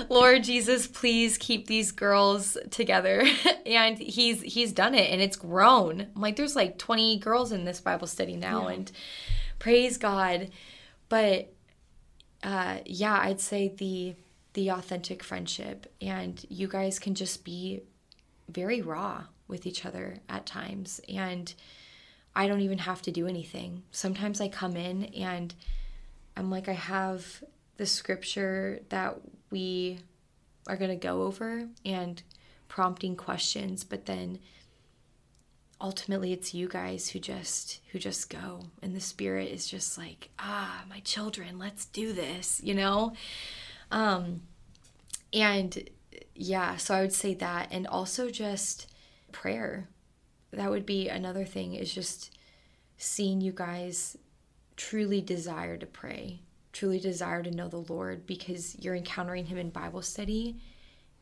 Lord 0.09 0.43
Jesus, 0.43 0.85
please 0.85 1.37
keep 1.37 1.67
these 1.67 1.93
girls 1.93 2.57
together. 2.71 3.23
and 3.65 3.97
he's 3.97 4.41
he's 4.41 4.73
done 4.73 4.95
it 4.95 5.09
and 5.09 5.21
it's 5.21 5.37
grown. 5.37 6.07
I'm 6.13 6.21
like 6.21 6.35
there's 6.35 6.57
like 6.57 6.77
20 6.77 7.19
girls 7.19 7.53
in 7.53 7.63
this 7.63 7.79
Bible 7.79 8.07
study 8.07 8.35
now 8.35 8.67
yeah. 8.67 8.75
and 8.75 8.91
praise 9.59 9.97
God. 9.97 10.49
But 11.07 11.53
uh 12.43 12.79
yeah, 12.85 13.17
I'd 13.17 13.39
say 13.39 13.69
the 13.69 14.15
the 14.57 14.69
authentic 14.69 15.23
friendship 15.23 15.85
and 16.01 16.43
you 16.49 16.67
guys 16.67 16.97
can 16.97 17.13
just 17.13 17.45
be 17.45 17.79
very 18.49 18.81
raw 18.81 19.21
with 19.47 19.67
each 19.67 19.85
other 19.85 20.17
at 20.27 20.47
times 20.47 20.99
and 21.07 21.53
I 22.35 22.47
don't 22.47 22.61
even 22.61 22.79
have 22.79 23.03
to 23.03 23.11
do 23.11 23.27
anything. 23.27 23.83
Sometimes 23.91 24.41
I 24.41 24.47
come 24.47 24.75
in 24.75 25.05
and 25.13 25.53
I'm 26.35 26.49
like, 26.49 26.67
I 26.67 26.73
have 26.73 27.43
the 27.77 27.85
scripture 27.85 28.79
that 28.89 29.19
we 29.51 29.99
are 30.65 30.75
going 30.75 30.89
to 30.89 30.95
go 31.07 31.21
over 31.21 31.67
and 31.85 32.23
prompting 32.67 33.15
questions, 33.15 33.83
but 33.83 34.07
then 34.07 34.39
ultimately 35.79 36.33
it's 36.33 36.55
you 36.55 36.67
guys 36.67 37.09
who 37.09 37.19
just 37.19 37.79
who 37.91 37.99
just 37.99 38.31
go 38.31 38.61
and 38.81 38.95
the 38.95 38.99
spirit 38.99 39.51
is 39.51 39.67
just 39.67 39.99
like 39.99 40.29
ah 40.39 40.83
my 40.89 40.99
children 41.01 41.59
let's 41.59 41.85
do 41.85 42.13
this 42.13 42.59
you 42.63 42.73
know 42.73 43.13
um 43.91 44.41
and 45.33 45.89
yeah 46.35 46.75
so 46.77 46.93
i 46.93 47.01
would 47.01 47.13
say 47.13 47.33
that 47.33 47.67
and 47.71 47.87
also 47.87 48.29
just 48.29 48.87
prayer 49.31 49.87
that 50.51 50.69
would 50.69 50.85
be 50.85 51.09
another 51.09 51.45
thing 51.45 51.73
is 51.73 51.93
just 51.93 52.37
seeing 52.97 53.41
you 53.41 53.51
guys 53.51 54.17
truly 54.75 55.21
desire 55.21 55.77
to 55.77 55.85
pray, 55.85 56.39
truly 56.71 56.99
desire 56.99 57.43
to 57.43 57.51
know 57.51 57.67
the 57.67 57.77
Lord 57.77 58.25
because 58.25 58.77
you're 58.79 58.95
encountering 58.95 59.45
Him 59.45 59.57
in 59.57 59.69
Bible 59.69 60.01
study. 60.01 60.57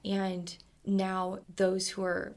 And 0.03 0.55
now, 0.85 1.39
those 1.55 1.87
who 1.89 2.03
are 2.03 2.35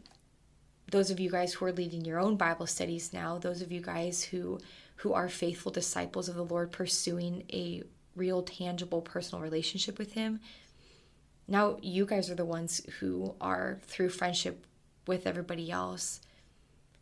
those 0.91 1.11
of 1.11 1.21
you 1.21 1.31
guys 1.31 1.53
who 1.53 1.67
are 1.67 1.73
leading 1.73 2.05
your 2.05 2.19
own 2.19 2.37
Bible 2.37 2.67
studies 2.67 3.13
now, 3.13 3.37
those 3.37 3.61
of 3.61 3.71
you 3.71 3.81
guys 3.81 4.23
who 4.25 4.59
who 4.97 5.13
are 5.13 5.29
faithful 5.29 5.71
disciples 5.71 6.29
of 6.29 6.35
the 6.35 6.45
Lord 6.45 6.73
pursuing 6.73 7.45
a 7.53 7.83
real 8.19 8.43
tangible 8.43 9.01
personal 9.01 9.43
relationship 9.43 9.99
with 9.99 10.13
him. 10.13 10.41
Now 11.47 11.79
you 11.81 12.05
guys 12.05 12.31
are 12.31 12.35
the 12.35 12.45
ones 12.45 12.83
who 13.01 13.35
are 13.41 13.79
through 13.87 14.11
friendship 14.11 14.67
with 15.07 15.27
everybody 15.27 15.71
else 15.71 16.21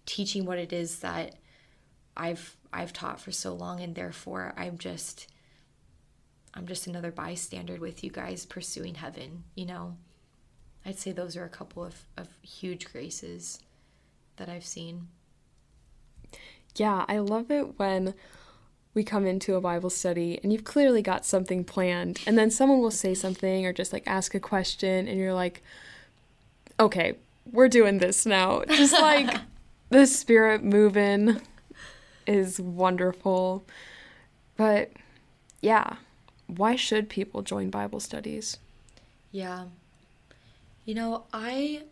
teaching 0.06 0.44
what 0.44 0.58
it 0.58 0.72
is 0.72 1.00
that 1.00 1.34
I've 2.16 2.56
I've 2.72 2.92
taught 2.92 3.20
for 3.20 3.32
so 3.32 3.52
long 3.52 3.80
and 3.80 3.94
therefore 3.94 4.54
I'm 4.56 4.78
just 4.78 5.26
I'm 6.54 6.66
just 6.66 6.86
another 6.86 7.10
bystander 7.10 7.76
with 7.76 8.02
you 8.02 8.10
guys 8.10 8.46
pursuing 8.46 8.94
heaven, 8.94 9.44
you 9.54 9.66
know. 9.66 9.96
I'd 10.86 10.98
say 10.98 11.12
those 11.12 11.36
are 11.36 11.44
a 11.44 11.50
couple 11.50 11.84
of, 11.84 12.06
of 12.16 12.28
huge 12.42 12.90
graces 12.90 13.58
that 14.36 14.48
I've 14.48 14.64
seen. 14.64 15.08
Yeah, 16.76 17.04
I 17.08 17.18
love 17.18 17.50
it 17.50 17.78
when 17.78 18.14
we 18.96 19.04
come 19.04 19.26
into 19.26 19.56
a 19.56 19.60
Bible 19.60 19.90
study 19.90 20.40
and 20.42 20.50
you've 20.50 20.64
clearly 20.64 21.02
got 21.02 21.26
something 21.26 21.62
planned, 21.62 22.18
and 22.26 22.38
then 22.38 22.50
someone 22.50 22.80
will 22.80 22.90
say 22.90 23.14
something 23.14 23.66
or 23.66 23.72
just 23.72 23.92
like 23.92 24.02
ask 24.06 24.34
a 24.34 24.40
question, 24.40 25.06
and 25.06 25.18
you're 25.18 25.34
like, 25.34 25.62
okay, 26.80 27.14
we're 27.52 27.68
doing 27.68 27.98
this 27.98 28.24
now. 28.24 28.64
Just 28.64 28.92
like 29.00 29.38
the 29.90 30.06
spirit 30.06 30.64
moving 30.64 31.42
is 32.26 32.58
wonderful. 32.58 33.64
But 34.56 34.92
yeah, 35.60 35.96
why 36.46 36.74
should 36.74 37.10
people 37.10 37.42
join 37.42 37.68
Bible 37.68 38.00
studies? 38.00 38.56
Yeah. 39.30 39.64
You 40.86 40.94
know, 40.94 41.24
I 41.34 41.82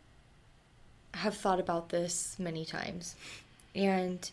have 1.13 1.37
thought 1.37 1.61
about 1.61 1.91
this 1.91 2.37
many 2.39 2.65
times. 2.65 3.15
And 3.75 4.31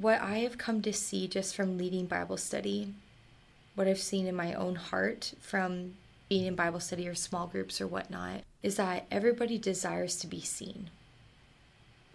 what 0.00 0.20
I 0.20 0.38
have 0.38 0.58
come 0.58 0.82
to 0.82 0.92
see 0.92 1.28
just 1.28 1.54
from 1.54 1.78
leading 1.78 2.06
Bible 2.06 2.36
study, 2.36 2.92
what 3.74 3.88
I've 3.88 3.98
seen 3.98 4.26
in 4.26 4.34
my 4.34 4.54
own 4.54 4.76
heart 4.76 5.34
from 5.40 5.94
being 6.28 6.46
in 6.46 6.54
Bible 6.54 6.80
study 6.80 7.06
or 7.08 7.14
small 7.14 7.46
groups 7.46 7.80
or 7.80 7.86
whatnot, 7.86 8.42
is 8.62 8.76
that 8.76 9.06
everybody 9.10 9.58
desires 9.58 10.16
to 10.16 10.26
be 10.26 10.40
seen 10.40 10.90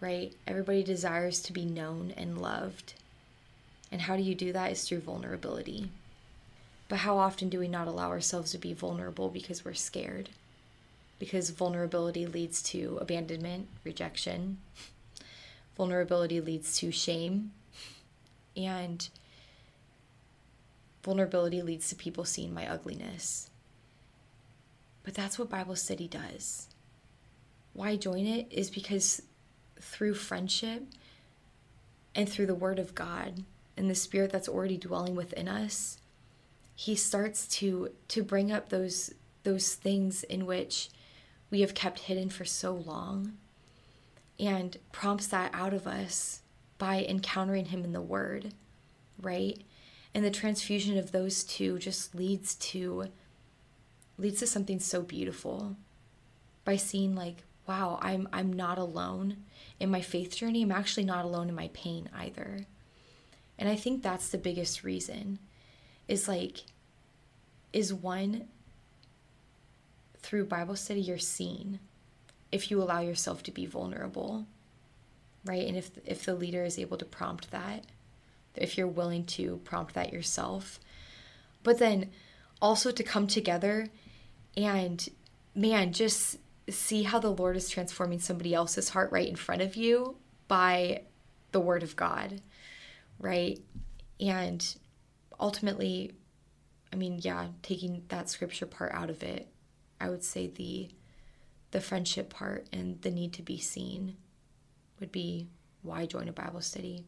right? 0.02 0.34
Everybody 0.48 0.84
desires 0.84 1.42
to 1.42 1.54
be 1.54 1.66
known 1.66 2.14
and 2.16 2.42
loved. 2.42 2.94
And 3.92 4.02
how 4.02 4.16
do 4.16 4.24
you 4.24 4.36
do 4.36 4.54
that 4.54 4.72
is 4.72 4.84
through 4.84 5.02
vulnerability. 5.02 5.90
But 6.88 7.00
how 7.00 7.18
often 7.18 7.50
do 7.50 7.60
we 7.60 7.68
not 7.68 7.88
allow 7.88 8.10
ourselves 8.10 8.52
to 8.52 8.58
be 8.58 8.74
vulnerable 8.74 9.30
because 9.30 9.66
we're 9.66 9.74
scared? 9.74 10.30
Because 11.20 11.50
vulnerability 11.50 12.26
leads 12.26 12.62
to 12.64 12.98
abandonment, 13.02 13.68
rejection. 13.84 14.58
Vulnerability 15.78 16.42
leads 16.42 16.78
to 16.78 16.92
shame. 16.92 17.52
And 18.66 19.08
vulnerability 21.04 21.62
leads 21.62 21.90
to 21.90 21.96
people 21.96 22.26
seeing 22.26 22.54
my 22.54 22.68
ugliness. 22.68 23.50
But 25.04 25.14
that's 25.14 25.40
what 25.40 25.50
Bible 25.50 25.76
study 25.76 26.08
does. 26.08 26.68
Why 27.74 27.96
join 27.96 28.26
it 28.26 28.48
is 28.52 28.70
because 28.70 29.22
through 29.80 30.16
friendship 30.16 30.84
and 32.14 32.28
through 32.28 32.48
the 32.48 32.56
Word 32.56 32.80
of 32.80 32.96
God 32.96 33.44
and 33.78 33.90
the 33.90 33.96
Spirit 33.96 34.32
that's 34.32 34.50
already 34.50 34.78
dwelling 34.78 35.16
within 35.16 35.48
us, 35.48 35.98
He 36.76 36.96
starts 36.96 37.48
to 37.60 37.92
to 38.10 38.24
bring 38.24 38.52
up 38.52 38.70
those 38.70 39.14
those 39.44 39.76
things 39.76 40.24
in 40.24 40.46
which 40.46 40.90
we 41.50 41.62
have 41.62 41.74
kept 41.74 42.00
hidden 42.00 42.30
for 42.30 42.46
so 42.46 42.74
long 42.74 43.38
and 44.40 44.78
prompts 44.92 45.28
that 45.28 45.52
out 45.54 45.74
of 45.74 45.88
us 45.88 46.42
by 46.80 47.06
encountering 47.08 47.66
him 47.66 47.84
in 47.84 47.94
the 47.94 48.02
word 48.02 48.54
right? 49.22 49.62
And 50.16 50.24
the 50.24 50.32
transfusion 50.32 50.98
of 50.98 51.12
those 51.12 51.44
two 51.44 51.78
just 51.78 52.16
leads 52.16 52.56
to 52.56 53.10
leads 54.18 54.40
to 54.40 54.48
something 54.48 54.80
so 54.80 55.02
beautiful 55.02 55.76
by 56.66 56.76
seeing 56.76 57.16
like 57.16 57.38
wow 57.66 57.98
i'm 58.02 58.28
i'm 58.34 58.52
not 58.52 58.78
alone 58.78 59.38
in 59.80 59.90
my 59.90 60.02
faith 60.02 60.36
journey, 60.36 60.62
I'm 60.62 60.72
actually 60.72 61.06
not 61.06 61.26
alone 61.26 61.50
in 61.50 61.56
my 61.56 61.70
pain 61.74 62.10
either. 62.14 62.66
And 63.58 63.70
I 63.70 63.76
think 63.76 64.02
that's 64.02 64.30
the 64.30 64.38
biggest 64.38 64.84
reason 64.84 65.40
is 66.08 66.28
like, 66.28 66.64
is 67.72 67.94
one, 67.94 68.48
through 70.18 70.46
Bible 70.46 70.76
study, 70.76 71.02
you're 71.02 71.18
seen 71.18 71.80
if 72.52 72.72
you 72.72 72.82
allow 72.82 73.00
yourself 73.00 73.44
to 73.44 73.52
be 73.52 73.66
vulnerable, 73.66 74.46
right? 75.50 75.68
And 75.68 75.76
if, 75.76 75.90
if 76.06 76.26
the 76.26 76.36
leader 76.36 76.64
is 76.64 76.78
able 76.78 76.98
to 76.98 77.06
prompt 77.06 77.50
that, 77.50 77.86
if 78.56 78.78
you're 78.78 78.88
willing 78.88 79.26
to 79.26 79.58
prompt 79.64 79.96
that 79.96 80.14
yourself. 80.14 80.80
But 81.64 81.80
then 81.80 82.12
also 82.62 82.92
to 82.92 83.04
come 83.04 83.26
together 83.26 83.90
and 84.56 85.10
man, 85.56 85.92
just 85.92 86.38
see 86.70 87.02
how 87.02 87.18
the 87.18 87.32
Lord 87.32 87.58
is 87.58 87.68
transforming 87.68 88.20
somebody 88.20 88.54
else's 88.54 88.90
heart 88.90 89.12
right 89.12 89.28
in 89.28 89.36
front 89.36 89.64
of 89.64 89.76
you 89.76 90.18
by 90.48 91.02
the 91.52 91.60
word 91.60 91.82
of 91.82 91.96
God, 91.96 92.42
right? 93.18 93.60
And 94.20 94.64
ultimately, 95.40 96.12
I 96.94 96.96
mean, 96.96 97.20
yeah, 97.24 97.48
taking 97.64 98.04
that 98.10 98.30
scripture 98.30 98.68
part 98.68 98.92
out 98.94 99.10
of 99.10 99.24
it, 99.24 99.48
I 100.00 100.10
would 100.10 100.24
say 100.24 100.46
the 100.46 100.90
the 101.72 101.82
friendship 101.82 102.32
part 102.32 102.68
and 102.74 103.00
the 103.02 103.12
need 103.12 103.34
to 103.34 103.44
be 103.44 103.60
seen 103.60 104.16
would 105.00 105.12
be 105.12 105.48
why 105.82 106.06
join 106.06 106.28
a 106.28 106.34
Bible 106.34 106.62
study. 106.62 107.06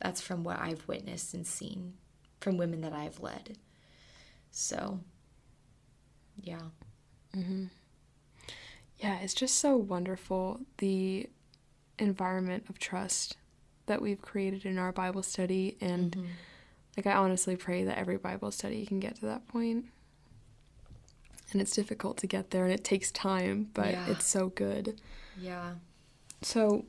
That's 0.00 0.20
from 0.20 0.44
what 0.44 0.58
I've 0.58 0.86
witnessed 0.86 1.34
and 1.34 1.46
seen 1.46 1.94
from 2.40 2.58
women 2.58 2.82
that 2.82 2.92
I've 2.92 3.20
led. 3.20 3.56
So, 4.50 5.00
yeah. 6.40 6.60
Mm-hmm. 7.34 7.64
Yeah, 8.98 9.18
it's 9.18 9.34
just 9.34 9.58
so 9.58 9.76
wonderful 9.76 10.60
the 10.78 11.28
environment 11.98 12.64
of 12.68 12.78
trust 12.78 13.36
that 13.86 14.02
we've 14.02 14.20
created 14.20 14.64
in 14.64 14.78
our 14.78 14.92
Bible 14.92 15.22
study. 15.22 15.76
And 15.80 16.12
mm-hmm. 16.12 16.26
like, 16.96 17.06
I 17.06 17.12
honestly 17.12 17.56
pray 17.56 17.84
that 17.84 17.98
every 17.98 18.16
Bible 18.16 18.50
study 18.50 18.84
can 18.86 19.00
get 19.00 19.16
to 19.16 19.26
that 19.26 19.46
point. 19.48 19.86
And 21.52 21.60
it's 21.60 21.74
difficult 21.74 22.16
to 22.18 22.26
get 22.26 22.50
there 22.50 22.64
and 22.64 22.72
it 22.72 22.84
takes 22.84 23.10
time, 23.12 23.68
but 23.72 23.92
yeah. 23.92 24.06
it's 24.08 24.26
so 24.26 24.48
good. 24.48 25.00
Yeah. 25.38 25.74
So, 26.42 26.84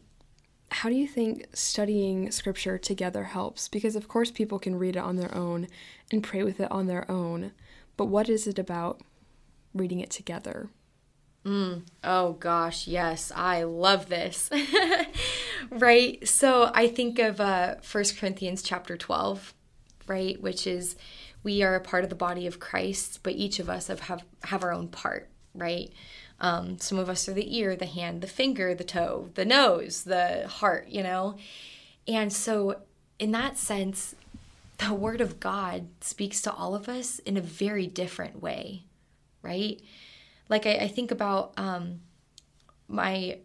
how 0.70 0.90
do 0.90 0.96
you 0.96 1.08
think 1.08 1.48
studying 1.54 2.30
scripture 2.32 2.78
together 2.78 3.26
helps? 3.26 3.68
Because, 3.68 3.96
of 3.96 4.08
course, 4.08 4.32
people 4.32 4.60
can 4.60 4.76
read 4.76 4.96
it 4.96 5.04
on 5.04 5.16
their 5.16 5.34
own 5.34 5.68
and 6.12 6.24
pray 6.24 6.44
with 6.44 6.60
it 6.60 6.72
on 6.72 6.88
their 6.88 7.10
own. 7.10 7.52
But 7.96 8.06
what 8.06 8.30
is 8.30 8.48
it 8.48 8.60
about 8.60 9.02
reading 9.74 10.00
it 10.00 10.10
together? 10.10 10.70
Mm. 11.46 11.84
Oh 12.04 12.34
gosh, 12.34 12.88
yes, 12.88 13.32
I 13.34 13.64
love 13.64 14.10
this. 14.10 14.50
right? 15.70 16.28
So 16.28 16.72
I 16.74 16.88
think 16.88 17.20
of 17.20 17.40
uh, 17.40 17.76
1 17.90 18.04
Corinthians 18.20 18.62
chapter 18.62 18.98
12, 18.98 19.54
right? 20.08 20.42
Which 20.42 20.68
is 20.68 20.98
we 21.44 21.64
are 21.64 21.76
a 21.76 21.80
part 21.80 22.04
of 22.04 22.10
the 22.10 22.16
body 22.16 22.48
of 22.48 22.60
Christ, 22.60 23.22
but 23.24 23.34
each 23.34 23.60
of 23.60 23.70
us 23.70 23.88
have, 23.88 24.02
have, 24.02 24.26
have 24.44 24.64
our 24.64 24.74
own 24.74 24.90
part, 24.90 25.30
right? 25.56 25.90
Um, 26.40 26.78
some 26.80 27.00
of 27.00 27.10
us 27.10 27.28
are 27.28 27.34
the 27.34 27.58
ear, 27.58 27.76
the 27.76 27.86
hand, 27.86 28.22
the 28.22 28.28
finger, 28.28 28.76
the 28.76 28.84
toe, 28.84 29.30
the 29.34 29.46
nose, 29.46 30.04
the 30.04 30.48
heart, 30.48 30.88
you 30.88 31.02
know? 31.02 31.38
And 32.08 32.32
so, 32.32 32.82
in 33.18 33.32
that 33.32 33.58
sense, 33.58 34.16
the 34.78 34.94
Word 34.94 35.22
of 35.22 35.40
God 35.40 35.88
speaks 36.02 36.42
to 36.44 36.54
all 36.54 36.76
of 36.76 36.88
us 36.88 37.20
in 37.20 37.38
a 37.38 37.42
very 37.42 37.88
different 37.88 38.42
way, 38.42 38.84
right? 39.42 39.82
Like 40.50 40.66
I, 40.66 40.76
I 40.76 40.88
think 40.88 41.12
about 41.12 41.54
um, 41.58 42.02
my 42.88 43.40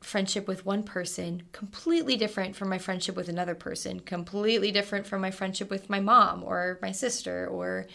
friendship 0.00 0.48
with 0.48 0.66
one 0.66 0.82
person 0.82 1.42
completely 1.52 2.16
different 2.16 2.56
from 2.56 2.68
my 2.68 2.78
friendship 2.78 3.14
with 3.14 3.28
another 3.28 3.54
person 3.54 4.00
completely 4.00 4.72
different 4.72 5.06
from 5.06 5.20
my 5.20 5.30
friendship 5.30 5.70
with 5.70 5.88
my 5.88 6.00
mom 6.00 6.42
or 6.42 6.78
my 6.82 6.90
sister 6.90 7.46
or 7.46 7.86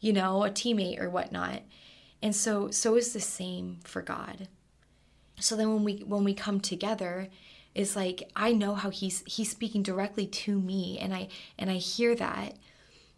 you 0.00 0.12
know 0.12 0.44
a 0.44 0.50
teammate 0.50 1.00
or 1.00 1.10
whatnot 1.10 1.60
and 2.22 2.34
so 2.34 2.70
so 2.70 2.96
is 2.96 3.12
the 3.12 3.20
same 3.20 3.78
for 3.84 4.02
god 4.02 4.48
so 5.38 5.56
then 5.56 5.72
when 5.72 5.84
we 5.84 5.98
when 6.06 6.24
we 6.24 6.34
come 6.34 6.60
together 6.60 7.28
is 7.74 7.96
like 7.96 8.30
i 8.36 8.52
know 8.52 8.74
how 8.74 8.90
he's 8.90 9.22
he's 9.26 9.50
speaking 9.50 9.82
directly 9.82 10.26
to 10.26 10.58
me 10.58 10.98
and 10.98 11.14
i 11.14 11.28
and 11.58 11.70
i 11.70 11.74
hear 11.74 12.14
that 12.14 12.54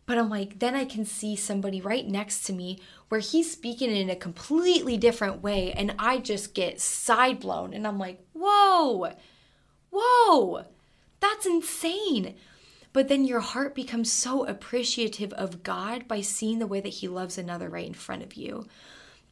but 0.05 0.19
I'm 0.19 0.29
like, 0.29 0.59
then 0.59 0.75
I 0.75 0.85
can 0.85 1.05
see 1.05 1.37
somebody 1.37 1.81
right 1.81 2.07
next 2.07 2.43
to 2.45 2.53
me 2.53 2.79
where 3.09 3.21
he's 3.21 3.53
speaking 3.53 3.91
in 3.91 4.11
a 4.11 4.17
completely 4.17 4.97
different 4.97 5.43
way, 5.43 5.73
and 5.73 5.95
I 5.99 6.19
just 6.19 6.55
get 6.55 6.81
side 6.81 7.41
blown. 7.41 7.73
And 7.73 7.87
I'm 7.87 7.99
like, 7.99 8.21
whoa, 8.33 9.13
whoa, 9.91 10.65
that's 11.21 11.47
insane. 11.47 12.35
But 12.93 13.09
then 13.09 13.25
your 13.25 13.41
heart 13.41 13.75
becomes 13.75 14.13
so 14.13 14.45
appreciative 14.47 15.33
of 15.35 15.63
God 15.63 16.07
by 16.07 16.21
seeing 16.21 16.59
the 16.59 16.67
way 16.67 16.81
that 16.81 16.89
He 16.89 17.09
loves 17.09 17.39
another 17.39 17.69
right 17.69 17.87
in 17.87 17.95
front 17.95 18.23
of 18.23 18.35
you, 18.35 18.67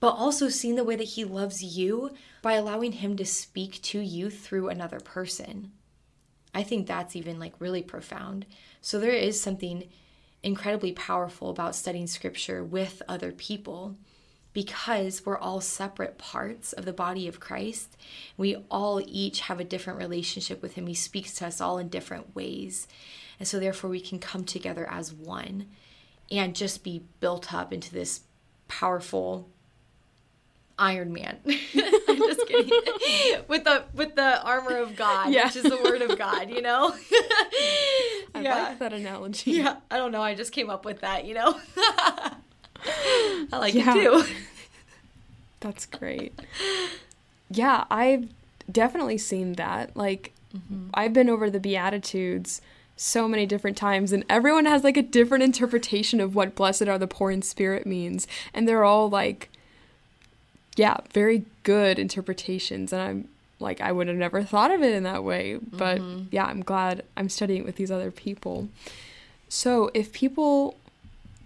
but 0.01 0.13
also 0.13 0.49
seeing 0.49 0.77
the 0.77 0.85
way 0.85 0.97
that 0.97 1.05
He 1.05 1.25
loves 1.25 1.63
you 1.63 2.11
by 2.43 2.55
allowing 2.55 2.93
Him 2.93 3.17
to 3.17 3.27
speak 3.27 3.83
to 3.83 4.01
you 4.01 4.31
through 4.31 4.69
another 4.69 5.01
person. 5.01 5.73
I 6.55 6.63
think 6.63 6.87
that's 6.87 7.15
even 7.15 7.39
like 7.39 7.55
really 7.59 7.83
profound. 7.83 8.47
So 8.81 8.99
there 8.99 9.11
is 9.11 9.41
something 9.41 9.89
incredibly 10.43 10.93
powerful 10.93 11.51
about 11.51 11.75
studying 11.75 12.07
scripture 12.07 12.65
with 12.65 13.03
other 13.09 13.31
people 13.31 13.97
because 14.53 15.25
we're 15.25 15.39
all 15.39 15.61
separate 15.61 16.19
parts 16.19 16.73
of 16.73 16.85
the 16.85 16.93
body 16.93 17.29
of 17.29 17.39
Christ. 17.39 17.97
We 18.37 18.57
all 18.71 19.01
each 19.07 19.43
have 19.43 19.61
a 19.61 19.65
different 19.65 19.99
relationship 19.99 20.61
with 20.61 20.75
Him. 20.75 20.87
He 20.87 20.95
speaks 20.95 21.35
to 21.35 21.47
us 21.47 21.61
all 21.61 21.79
in 21.79 21.89
different 21.89 22.35
ways. 22.35 22.89
And 23.41 23.49
so, 23.49 23.59
therefore, 23.59 23.91
we 23.91 24.01
can 24.01 24.21
come 24.21 24.45
together 24.45 24.87
as 24.89 25.13
one 25.13 25.67
and 26.31 26.55
just 26.55 26.85
be 26.85 27.03
built 27.19 27.53
up 27.53 27.73
into 27.73 27.93
this 27.93 28.21
powerful 28.69 29.49
Iron 30.81 31.13
Man. 31.13 31.39
I'm 31.47 32.17
just 32.17 32.47
kidding. 32.47 32.71
with 33.49 33.65
the 33.65 33.85
with 33.95 34.15
the 34.17 34.43
armor 34.43 34.79
of 34.79 34.97
God, 34.97 35.33
yeah. 35.33 35.45
which 35.45 35.57
is 35.57 35.65
the 35.65 35.77
word 35.77 36.01
of 36.01 36.19
God, 36.19 36.49
you 36.49 36.63
know? 36.63 36.95
I 38.35 38.41
yeah. 38.41 38.63
like 38.63 38.79
that 38.79 38.93
analogy. 38.95 39.53
Yeah. 39.53 39.77
I 39.91 39.99
don't 39.99 40.11
know, 40.11 40.23
I 40.23 40.35
just 40.35 40.53
came 40.53 40.71
up 40.71 40.87
with 40.87 41.01
that, 41.01 41.27
you 41.27 41.35
know? 41.35 41.61
I 41.77 42.33
like 43.53 43.75
yeah. 43.75 43.95
it 43.95 44.03
too. 44.03 44.25
That's 45.61 45.85
great. 45.85 46.41
Yeah, 47.51 47.85
I've 47.91 48.31
definitely 48.73 49.19
seen 49.19 49.55
that. 49.55 49.95
Like 49.95 50.33
mm-hmm. 50.57 50.89
I've 50.95 51.13
been 51.13 51.29
over 51.29 51.51
the 51.51 51.61
Beatitudes 51.61 52.63
so 53.03 53.27
many 53.27 53.47
different 53.47 53.79
times 53.79 54.13
and 54.13 54.25
everyone 54.29 54.67
has 54.67 54.85
like 54.85 54.97
a 54.97 55.03
different 55.03 55.43
interpretation 55.43 56.21
of 56.21 56.35
what 56.35 56.55
blessed 56.55 56.87
are 56.87 56.99
the 56.99 57.07
poor 57.07 57.31
in 57.31 57.41
spirit 57.41 57.87
means 57.87 58.27
and 58.53 58.69
they're 58.69 58.85
all 58.85 59.09
like 59.09 59.49
yeah, 60.77 60.97
very 61.13 61.45
good 61.63 61.99
interpretations. 61.99 62.93
And 62.93 63.03
I'm 63.03 63.29
like, 63.59 63.81
I 63.81 63.93
would 63.93 64.09
have 64.09 64.17
never 64.17 64.43
thought 64.43 64.71
of 64.71 64.83
it 64.83 64.95
in 64.95 65.03
that 65.03 65.25
way. 65.25 65.59
But 65.61 65.99
mm-hmm. 65.99 66.25
yeah, 66.31 66.45
I'm 66.45 66.63
glad 66.63 67.05
I'm 67.17 67.29
studying 67.29 67.65
with 67.65 67.77
these 67.77 67.91
other 67.91 68.11
people. 68.11 68.69
So 69.49 69.91
if 69.95 70.13
people 70.13 70.77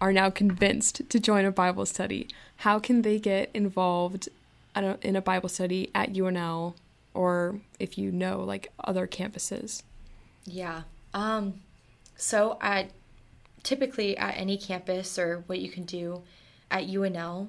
are 0.01 0.12
now 0.12 0.31
convinced 0.31 1.09
to 1.09 1.19
join 1.19 1.45
a 1.45 1.51
Bible 1.51 1.87
study, 1.87 2.29
how 2.59 2.79
can 2.79 3.03
they 3.03 3.19
get 3.19 3.51
involved 3.55 4.29
in 4.77 5.17
a 5.17 5.23
Bible 5.23 5.49
study 5.49 5.90
at 5.95 6.12
UNL 6.12 6.75
or 7.14 7.61
if 7.79 7.97
you 7.97 8.12
know 8.12 8.40
like 8.40 8.71
other 8.85 9.07
campuses? 9.07 9.83
Yeah. 10.45 10.83
Um, 11.14 11.62
so 12.16 12.59
at 12.61 12.90
typically 13.62 14.16
at 14.18 14.37
any 14.37 14.59
campus 14.59 15.18
or 15.18 15.42
what 15.46 15.59
you 15.59 15.70
can 15.70 15.85
do 15.85 16.22
at 16.70 16.87
UNL 16.87 17.48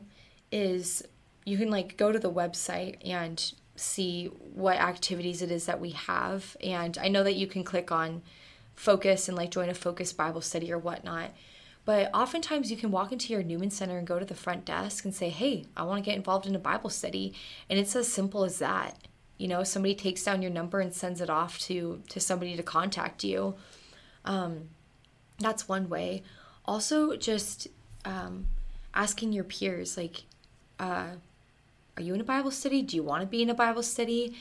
is 0.51 1.03
you 1.45 1.57
can 1.57 1.69
like 1.69 1.97
go 1.97 2.11
to 2.11 2.19
the 2.19 2.31
website 2.31 2.97
and 3.05 3.53
see 3.75 4.27
what 4.53 4.77
activities 4.77 5.41
it 5.41 5.51
is 5.51 5.65
that 5.65 5.81
we 5.81 5.91
have. 5.91 6.55
And 6.63 6.97
I 6.97 7.09
know 7.09 7.23
that 7.23 7.35
you 7.35 7.47
can 7.47 7.63
click 7.63 7.91
on 7.91 8.21
focus 8.75 9.27
and 9.27 9.37
like 9.37 9.51
join 9.51 9.69
a 9.69 9.73
focus 9.73 10.13
Bible 10.13 10.41
study 10.41 10.71
or 10.71 10.77
whatnot. 10.77 11.31
But 11.83 12.09
oftentimes 12.15 12.71
you 12.71 12.77
can 12.77 12.89
walk 12.89 13.11
into 13.11 13.31
your 13.31 13.43
Newman 13.43 13.69
Center 13.69 13.97
and 13.97 14.07
go 14.07 14.17
to 14.17 14.25
the 14.25 14.33
front 14.33 14.65
desk 14.65 15.05
and 15.05 15.13
say, 15.13 15.29
Hey, 15.29 15.65
I 15.77 15.83
want 15.83 16.03
to 16.03 16.09
get 16.09 16.17
involved 16.17 16.47
in 16.47 16.55
a 16.55 16.59
Bible 16.59 16.89
study. 16.89 17.33
And 17.69 17.77
it's 17.77 17.95
as 17.95 18.11
simple 18.11 18.43
as 18.43 18.59
that. 18.59 18.97
You 19.37 19.47
know, 19.47 19.63
somebody 19.63 19.95
takes 19.95 20.23
down 20.23 20.41
your 20.41 20.51
number 20.51 20.79
and 20.79 20.93
sends 20.93 21.21
it 21.21 21.29
off 21.29 21.59
to 21.61 22.01
to 22.09 22.19
somebody 22.19 22.55
to 22.55 22.63
contact 22.63 23.23
you. 23.23 23.55
Um, 24.23 24.69
that's 25.39 25.67
one 25.67 25.89
way. 25.89 26.23
Also, 26.65 27.15
just 27.15 27.67
um, 28.05 28.47
asking 28.93 29.33
your 29.33 29.43
peers, 29.43 29.97
like, 29.97 30.23
uh, 30.79 31.09
are 31.97 32.03
you 32.03 32.13
in 32.13 32.21
a 32.21 32.25
Bible 32.25 32.51
study? 32.51 32.81
Do 32.81 32.95
you 32.95 33.03
want 33.03 33.21
to 33.21 33.27
be 33.27 33.41
in 33.41 33.49
a 33.49 33.53
Bible 33.53 33.83
study? 33.83 34.35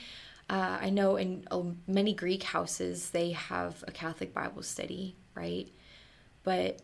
Uh, 0.49 0.79
I 0.81 0.91
know 0.91 1.17
in 1.17 1.47
uh, 1.51 1.63
many 1.87 2.15
Greek 2.15 2.43
houses 2.43 3.11
they 3.11 3.31
have 3.33 3.83
a 3.87 3.91
Catholic 3.91 4.35
Bible 4.35 4.63
study, 4.63 5.17
right? 5.35 5.69
But 6.43 6.81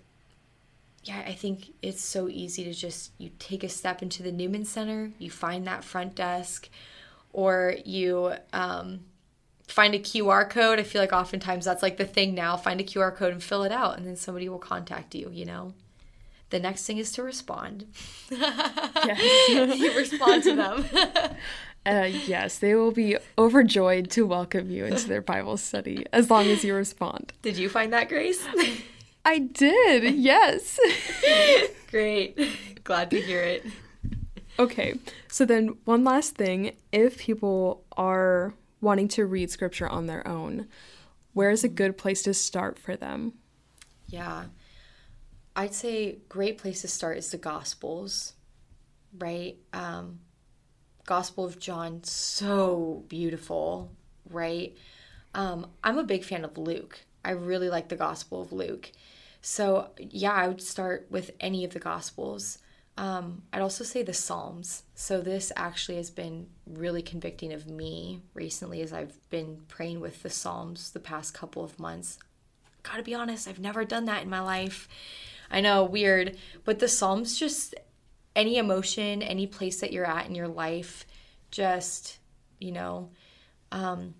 yeah, 1.05 1.23
I 1.27 1.33
think 1.33 1.73
it's 1.83 2.03
so 2.03 2.29
easy 2.29 2.64
to 2.64 2.73
just 2.73 3.12
you 3.18 3.31
take 3.38 3.64
a 3.64 3.68
step 3.68 4.03
into 4.03 4.23
the 4.23 4.33
Newman 4.33 4.64
Center, 4.64 5.12
you 5.18 5.31
find 5.31 5.66
that 5.66 5.85
front 5.85 6.14
desk, 6.14 6.68
or 7.33 7.77
you 7.85 8.35
um, 8.53 9.01
find 9.66 9.95
a 9.95 9.99
QR 9.99 10.49
code. 10.49 10.79
I 10.79 10.83
feel 10.83 11.01
like 11.01 11.12
oftentimes 11.12 11.64
that's 11.64 11.83
like 11.83 11.97
the 11.97 12.05
thing 12.05 12.35
now. 12.35 12.57
Find 12.57 12.81
a 12.81 12.85
QR 12.85 13.14
code 13.14 13.33
and 13.33 13.43
fill 13.43 13.64
it 13.64 13.73
out, 13.73 13.97
and 13.97 14.07
then 14.07 14.16
somebody 14.16 14.49
will 14.49 14.59
contact 14.59 15.14
you. 15.14 15.31
You 15.33 15.45
know. 15.45 15.75
The 16.51 16.59
next 16.59 16.85
thing 16.85 16.99
is 16.99 17.12
to 17.12 17.23
respond. 17.23 17.87
yes. 18.29 19.79
you 19.79 19.97
respond 19.97 20.43
to 20.43 20.57
them. 20.57 20.85
uh, 21.87 22.09
yes, 22.27 22.59
they 22.59 22.75
will 22.75 22.90
be 22.90 23.16
overjoyed 23.38 24.11
to 24.11 24.27
welcome 24.27 24.69
you 24.69 24.85
into 24.85 25.07
their 25.07 25.23
Bible 25.23 25.57
study 25.57 26.05
as 26.12 26.29
long 26.29 26.49
as 26.49 26.64
you 26.64 26.75
respond. 26.75 27.33
Did 27.43 27.57
you 27.57 27.69
find 27.69 27.93
that, 27.93 28.09
Grace? 28.09 28.45
I 29.25 29.38
did, 29.38 30.16
yes. 30.16 30.79
Great. 31.90 32.37
Glad 32.83 33.11
to 33.12 33.21
hear 33.21 33.43
it. 33.43 33.64
Okay, 34.61 34.99
so 35.27 35.46
then 35.46 35.79
one 35.87 36.05
last 36.05 36.35
thing 36.35 36.77
if 36.92 37.16
people 37.16 37.83
are 37.96 38.53
wanting 38.83 39.09
to 39.09 39.25
read 39.25 39.51
scripture 39.51 39.88
on 39.88 40.07
their 40.07 40.27
own, 40.29 40.68
where 41.33 41.51
is 41.51 41.64
a 41.64 41.68
good 41.68 41.96
place 41.96 42.23
to 42.25 42.35
start 42.35 42.79
for 42.79 42.94
them? 42.94 43.33
Yeah. 44.09 44.44
I'd 45.57 45.73
say 45.73 46.18
great 46.29 46.59
place 46.59 46.83
to 46.83 46.88
start 46.88 47.16
is 47.16 47.31
the 47.31 47.38
Gospels, 47.38 48.35
right? 49.18 49.57
Um, 49.73 50.20
Gospel 51.07 51.46
of 51.46 51.59
John, 51.59 52.05
so 52.05 53.05
beautiful, 53.09 53.90
right? 54.29 54.77
Um, 55.35 55.68
I'm 55.83 55.96
a 55.96 56.05
big 56.05 56.23
fan 56.23 56.44
of 56.44 56.59
Luke. 56.59 57.01
I 57.25 57.31
really 57.31 57.70
like 57.70 57.88
the 57.88 57.96
Gospel 57.96 58.42
of 58.42 58.53
Luke. 58.53 58.92
So, 59.40 59.92
yeah, 59.96 60.33
I 60.33 60.49
would 60.49 60.61
start 60.61 61.07
with 61.09 61.31
any 61.40 61.64
of 61.64 61.73
the 61.73 61.81
Gospels. 61.81 62.59
Um, 62.96 63.42
I'd 63.53 63.62
also 63.62 63.85
say 63.85 64.03
the 64.03 64.12
Psalms. 64.12 64.83
So, 64.94 65.20
this 65.20 65.53
actually 65.57 65.96
has 65.96 66.11
been 66.11 66.48
really 66.66 67.03
convicting 67.03 67.53
of 67.53 67.66
me 67.66 68.20
recently 68.35 68.83
as 68.83 68.92
I've 68.92 69.16
been 69.31 69.62
praying 69.68 70.00
with 70.00 70.22
the 70.22 70.31
Psalms 70.31 70.90
the 70.90 71.00
past 71.00 71.33
couple 71.33 71.64
of 71.64 71.79
months. 71.79 72.18
Gotta 72.83 73.03
be 73.03 73.14
honest, 73.14 73.48
I've 73.48 73.61
never 73.61 73.85
done 73.85 74.07
that 74.07 74.22
in 74.22 74.31
my 74.31 74.40
life. 74.40 74.88
I 75.50 75.61
know, 75.61 75.85
weird, 75.85 76.37
but 76.64 76.79
the 76.79 76.88
Psalms 76.88 77.38
just 77.38 77.74
any 78.37 78.59
emotion, 78.59 79.22
any 79.22 79.46
place 79.46 79.81
that 79.81 79.92
you're 79.92 80.07
at 80.07 80.26
in 80.26 80.35
your 80.35 80.48
life, 80.48 81.07
just, 81.50 82.18
you 82.59 82.72
know, 82.72 83.11
um, 83.72 84.14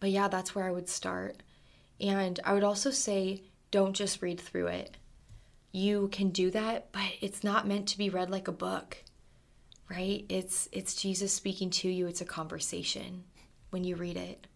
but 0.00 0.10
yeah, 0.10 0.28
that's 0.28 0.54
where 0.54 0.64
I 0.64 0.72
would 0.72 0.88
start. 0.88 1.42
And 2.00 2.40
I 2.44 2.54
would 2.54 2.64
also 2.64 2.90
say, 2.90 3.42
don't 3.70 3.94
just 3.94 4.22
read 4.22 4.40
through 4.40 4.68
it. 4.68 4.96
You 5.72 6.08
can 6.08 6.30
do 6.30 6.50
that, 6.50 6.90
but 6.92 7.12
it's 7.20 7.44
not 7.44 7.66
meant 7.66 7.86
to 7.88 7.98
be 7.98 8.10
read 8.10 8.30
like 8.30 8.48
a 8.48 8.52
book, 8.52 8.98
right? 9.88 10.24
It's 10.28 10.68
it's 10.72 10.94
Jesus 10.94 11.32
speaking 11.32 11.70
to 11.70 11.88
you. 11.88 12.06
It's 12.06 12.20
a 12.20 12.26
conversation 12.26 13.24
when 13.70 13.84
you 13.84 13.94
read 13.94 14.16
it, 14.16 14.46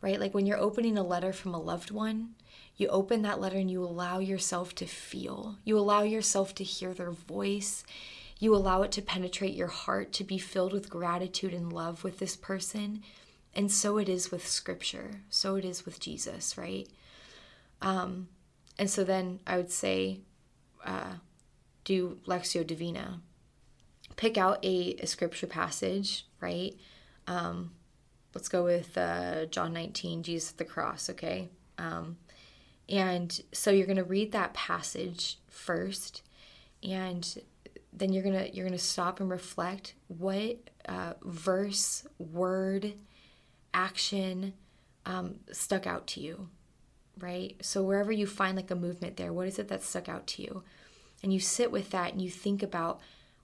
right? 0.00 0.18
Like 0.18 0.34
when 0.34 0.46
you're 0.46 0.58
opening 0.58 0.98
a 0.98 1.02
letter 1.02 1.32
from 1.32 1.54
a 1.54 1.60
loved 1.60 1.90
one, 1.90 2.34
you 2.76 2.88
open 2.88 3.22
that 3.22 3.40
letter 3.40 3.56
and 3.56 3.70
you 3.70 3.82
allow 3.84 4.18
yourself 4.18 4.74
to 4.76 4.86
feel. 4.86 5.56
You 5.64 5.78
allow 5.78 6.02
yourself 6.02 6.54
to 6.56 6.64
hear 6.64 6.92
their 6.92 7.12
voice. 7.12 7.84
You 8.38 8.54
allow 8.54 8.82
it 8.82 8.92
to 8.92 9.02
penetrate 9.02 9.54
your 9.54 9.68
heart, 9.68 10.12
to 10.14 10.24
be 10.24 10.38
filled 10.38 10.72
with 10.72 10.90
gratitude 10.90 11.54
and 11.54 11.72
love 11.72 12.04
with 12.04 12.18
this 12.18 12.36
person. 12.36 13.02
And 13.54 13.72
so 13.72 13.96
it 13.96 14.08
is 14.08 14.30
with 14.30 14.46
scripture. 14.46 15.22
So 15.30 15.54
it 15.56 15.64
is 15.64 15.86
with 15.86 15.98
Jesus, 16.00 16.58
right? 16.58 16.86
Um, 17.80 18.28
and 18.78 18.90
so 18.90 19.04
then 19.04 19.40
I 19.46 19.56
would 19.56 19.70
say, 19.70 20.20
uh, 20.84 21.14
do 21.84 22.18
Lectio 22.26 22.66
Divina. 22.66 23.20
Pick 24.16 24.36
out 24.38 24.64
a, 24.64 24.96
a 25.00 25.06
scripture 25.06 25.46
passage, 25.46 26.26
right? 26.40 26.74
Um, 27.26 27.72
let's 28.34 28.48
go 28.48 28.64
with 28.64 28.96
uh, 28.96 29.46
John 29.46 29.72
19, 29.72 30.22
Jesus 30.22 30.50
at 30.52 30.58
the 30.58 30.64
cross, 30.64 31.10
okay? 31.10 31.48
Um, 31.78 32.16
and 32.88 33.40
so 33.52 33.70
you're 33.70 33.86
going 33.86 33.96
to 33.96 34.04
read 34.04 34.32
that 34.32 34.54
passage 34.54 35.38
first, 35.48 36.22
and 36.82 37.42
then 37.92 38.12
you're 38.12 38.22
gonna 38.22 38.48
you're 38.52 38.66
gonna 38.66 38.78
stop 38.78 39.20
and 39.20 39.30
reflect 39.30 39.94
what 40.08 40.58
uh, 40.88 41.14
verse, 41.24 42.06
word, 42.18 42.92
action 43.74 44.52
um, 45.06 45.36
stuck 45.50 45.86
out 45.86 46.06
to 46.08 46.20
you, 46.20 46.48
right? 47.18 47.56
So 47.62 47.82
wherever 47.82 48.12
you 48.12 48.26
find 48.26 48.56
like 48.56 48.70
a 48.70 48.76
movement 48.76 49.16
there, 49.16 49.32
what 49.32 49.48
is 49.48 49.58
it 49.58 49.68
that 49.68 49.82
stuck 49.82 50.08
out 50.08 50.26
to 50.28 50.42
you? 50.42 50.62
And 51.22 51.32
you 51.32 51.40
sit 51.40 51.72
with 51.72 51.90
that 51.90 52.12
and 52.12 52.20
you 52.20 52.30
think 52.30 52.62
about 52.62 53.00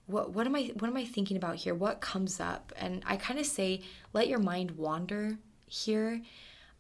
what 0.07 0.31
what 0.31 0.47
am 0.47 0.55
I 0.55 0.73
what 0.79 0.89
am 0.89 0.97
I 0.97 1.05
thinking 1.05 1.37
about 1.37 1.57
here? 1.57 1.75
What 1.75 2.01
comes 2.01 2.41
up? 2.41 2.73
And 2.77 3.03
I 3.07 3.17
kind 3.17 3.39
of 3.39 3.47
say 3.47 3.81
let 4.13 4.29
your 4.29 4.39
mind 4.39 4.73
wander 4.73 5.39
here, 5.67 6.21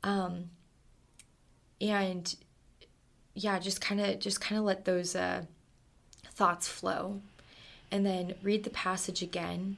um, 0.02 0.50
and 1.80 2.34
yeah, 3.34 3.58
just 3.58 3.80
kind 3.80 4.00
of 4.00 4.18
just 4.18 4.40
kind 4.40 4.58
of 4.58 4.64
let 4.64 4.84
those 4.84 5.16
uh, 5.16 5.44
thoughts 6.34 6.68
flow, 6.68 7.20
and 7.90 8.04
then 8.04 8.34
read 8.42 8.64
the 8.64 8.70
passage 8.70 9.22
again, 9.22 9.76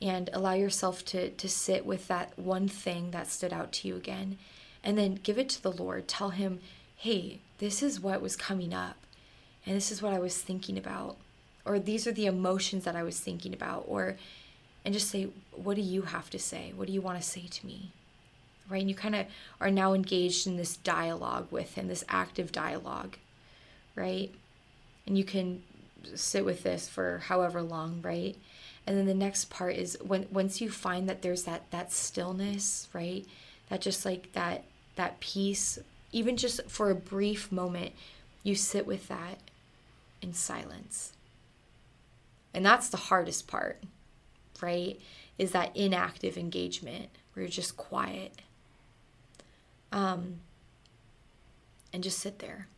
and 0.00 0.28
allow 0.32 0.54
yourself 0.54 1.04
to 1.06 1.30
to 1.30 1.48
sit 1.48 1.86
with 1.86 2.08
that 2.08 2.36
one 2.38 2.68
thing 2.68 3.10
that 3.12 3.28
stood 3.28 3.52
out 3.52 3.72
to 3.72 3.88
you 3.88 3.96
again, 3.96 4.38
and 4.84 4.98
then 4.98 5.20
give 5.22 5.38
it 5.38 5.48
to 5.50 5.62
the 5.62 5.72
Lord. 5.72 6.08
Tell 6.08 6.30
Him, 6.30 6.60
"Hey, 6.96 7.40
this 7.58 7.82
is 7.82 8.00
what 8.00 8.22
was 8.22 8.36
coming 8.36 8.74
up, 8.74 8.96
and 9.66 9.76
this 9.76 9.90
is 9.92 10.02
what 10.02 10.12
I 10.12 10.18
was 10.18 10.40
thinking 10.40 10.78
about, 10.78 11.16
or 11.64 11.78
these 11.78 12.06
are 12.06 12.12
the 12.12 12.26
emotions 12.26 12.84
that 12.84 12.96
I 12.96 13.02
was 13.02 13.20
thinking 13.20 13.54
about, 13.54 13.84
or." 13.88 14.16
And 14.84 14.92
just 14.92 15.10
say, 15.10 15.28
what 15.52 15.76
do 15.76 15.80
you 15.80 16.02
have 16.02 16.28
to 16.30 16.40
say? 16.40 16.72
What 16.74 16.88
do 16.88 16.92
you 16.92 17.00
want 17.00 17.16
to 17.16 17.24
say 17.24 17.46
to 17.46 17.66
me? 17.66 17.92
right? 18.68 18.80
And 18.80 18.88
you 18.88 18.96
kind 18.96 19.14
of 19.14 19.26
are 19.60 19.70
now 19.70 19.92
engaged 19.92 20.46
in 20.46 20.56
this 20.56 20.76
dialogue 20.76 21.48
with 21.50 21.74
him, 21.74 21.88
this 21.88 22.04
active 22.08 22.52
dialogue, 22.52 23.16
right? 23.94 24.32
And 25.06 25.18
you 25.18 25.24
can 25.24 25.62
sit 26.14 26.44
with 26.44 26.62
this 26.62 26.88
for 26.88 27.18
however 27.18 27.62
long, 27.62 28.00
right? 28.02 28.36
And 28.86 28.96
then 28.96 29.06
the 29.06 29.14
next 29.14 29.50
part 29.50 29.76
is 29.76 29.96
when 30.02 30.26
once 30.30 30.60
you 30.60 30.70
find 30.70 31.08
that 31.08 31.22
there's 31.22 31.44
that 31.44 31.70
that 31.70 31.92
stillness, 31.92 32.88
right? 32.92 33.24
That 33.68 33.80
just 33.80 34.04
like 34.04 34.32
that 34.32 34.64
that 34.96 35.20
peace, 35.20 35.78
even 36.12 36.36
just 36.36 36.68
for 36.68 36.90
a 36.90 36.94
brief 36.94 37.50
moment, 37.50 37.92
you 38.42 38.54
sit 38.54 38.86
with 38.86 39.08
that 39.08 39.38
in 40.20 40.32
silence. 40.32 41.12
And 42.54 42.64
that's 42.64 42.88
the 42.88 42.96
hardest 42.96 43.46
part, 43.46 43.82
right? 44.60 45.00
Is 45.38 45.52
that 45.52 45.74
inactive 45.76 46.36
engagement 46.36 47.08
where 47.32 47.44
you're 47.44 47.50
just 47.50 47.76
quiet 47.76 48.32
um, 49.90 50.40
and 51.92 52.02
just 52.02 52.18
sit 52.18 52.38
there. 52.40 52.68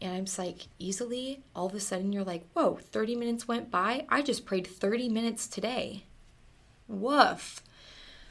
And 0.00 0.12
I'm 0.12 0.24
just 0.24 0.38
like, 0.38 0.66
easily, 0.78 1.40
all 1.54 1.66
of 1.66 1.74
a 1.74 1.80
sudden, 1.80 2.12
you're 2.12 2.24
like, 2.24 2.44
whoa, 2.54 2.78
30 2.90 3.14
minutes 3.14 3.46
went 3.46 3.70
by. 3.70 4.04
I 4.08 4.20
just 4.20 4.44
prayed 4.44 4.66
30 4.66 5.08
minutes 5.08 5.46
today. 5.46 6.02
Woof. 6.88 7.62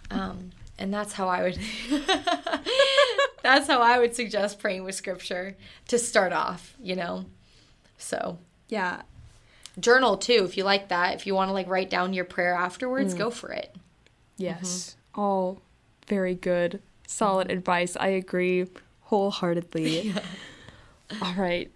Um, 0.10 0.52
and 0.78 0.94
that's 0.94 1.14
how 1.14 1.30
I 1.30 1.44
would. 1.44 1.60
that's 3.42 3.68
how 3.68 3.82
I 3.82 4.00
would 4.00 4.16
suggest 4.16 4.60
praying 4.60 4.84
with 4.84 4.96
scripture 4.96 5.56
to 5.88 5.98
start 5.98 6.34
off, 6.34 6.76
you 6.82 6.96
know? 6.96 7.26
So. 7.98 8.40
Yeah. 8.70 9.02
Journal 9.80 10.18
too, 10.18 10.44
if 10.46 10.58
you 10.58 10.64
like 10.64 10.90
that. 10.90 11.16
If 11.16 11.28
you 11.28 11.36
want 11.36 11.50
to 11.50 11.54
like 11.54 11.68
write 11.68 11.90
down 11.90 12.14
your 12.14 12.26
prayer 12.26 12.54
afterwards, 12.54 13.16
mm. 13.16 13.18
go 13.18 13.30
for 13.30 13.52
it. 13.52 13.76
Yes. 14.38 14.96
Mm-hmm. 15.14 15.22
All 15.22 15.62
very 16.08 16.36
good 16.36 16.82
solid 17.12 17.52
advice. 17.52 17.96
I 18.00 18.08
agree 18.08 18.68
wholeheartedly. 19.02 20.14
Yeah. 21.12 21.18
All 21.22 21.34
right. 21.34 21.70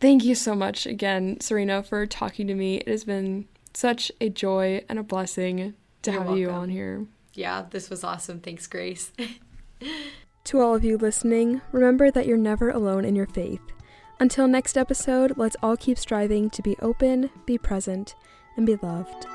Thank 0.00 0.22
you 0.22 0.34
so 0.34 0.54
much 0.54 0.84
again, 0.84 1.40
Serena, 1.40 1.82
for 1.82 2.04
talking 2.04 2.46
to 2.46 2.54
me. 2.54 2.76
It 2.76 2.88
has 2.88 3.04
been 3.04 3.48
such 3.72 4.12
a 4.20 4.28
joy 4.28 4.84
and 4.86 4.98
a 4.98 5.02
blessing 5.02 5.72
to 6.02 6.10
You're 6.10 6.20
have 6.20 6.28
welcome. 6.28 6.42
you 6.42 6.50
on 6.50 6.68
here. 6.68 7.06
Yeah, 7.32 7.64
this 7.70 7.88
was 7.88 8.04
awesome. 8.04 8.40
Thanks, 8.40 8.66
Grace. 8.66 9.10
to 10.44 10.60
all 10.60 10.74
of 10.74 10.84
you 10.84 10.96
listening, 10.96 11.60
remember 11.70 12.10
that 12.10 12.26
you're 12.26 12.36
never 12.36 12.70
alone 12.70 13.04
in 13.04 13.14
your 13.14 13.26
faith. 13.26 13.60
Until 14.20 14.46
next 14.46 14.76
episode, 14.76 15.36
let's 15.36 15.56
all 15.62 15.76
keep 15.76 15.98
striving 15.98 16.50
to 16.50 16.62
be 16.62 16.76
open, 16.80 17.30
be 17.46 17.58
present, 17.58 18.14
and 18.56 18.66
be 18.66 18.76
loved. 18.76 19.26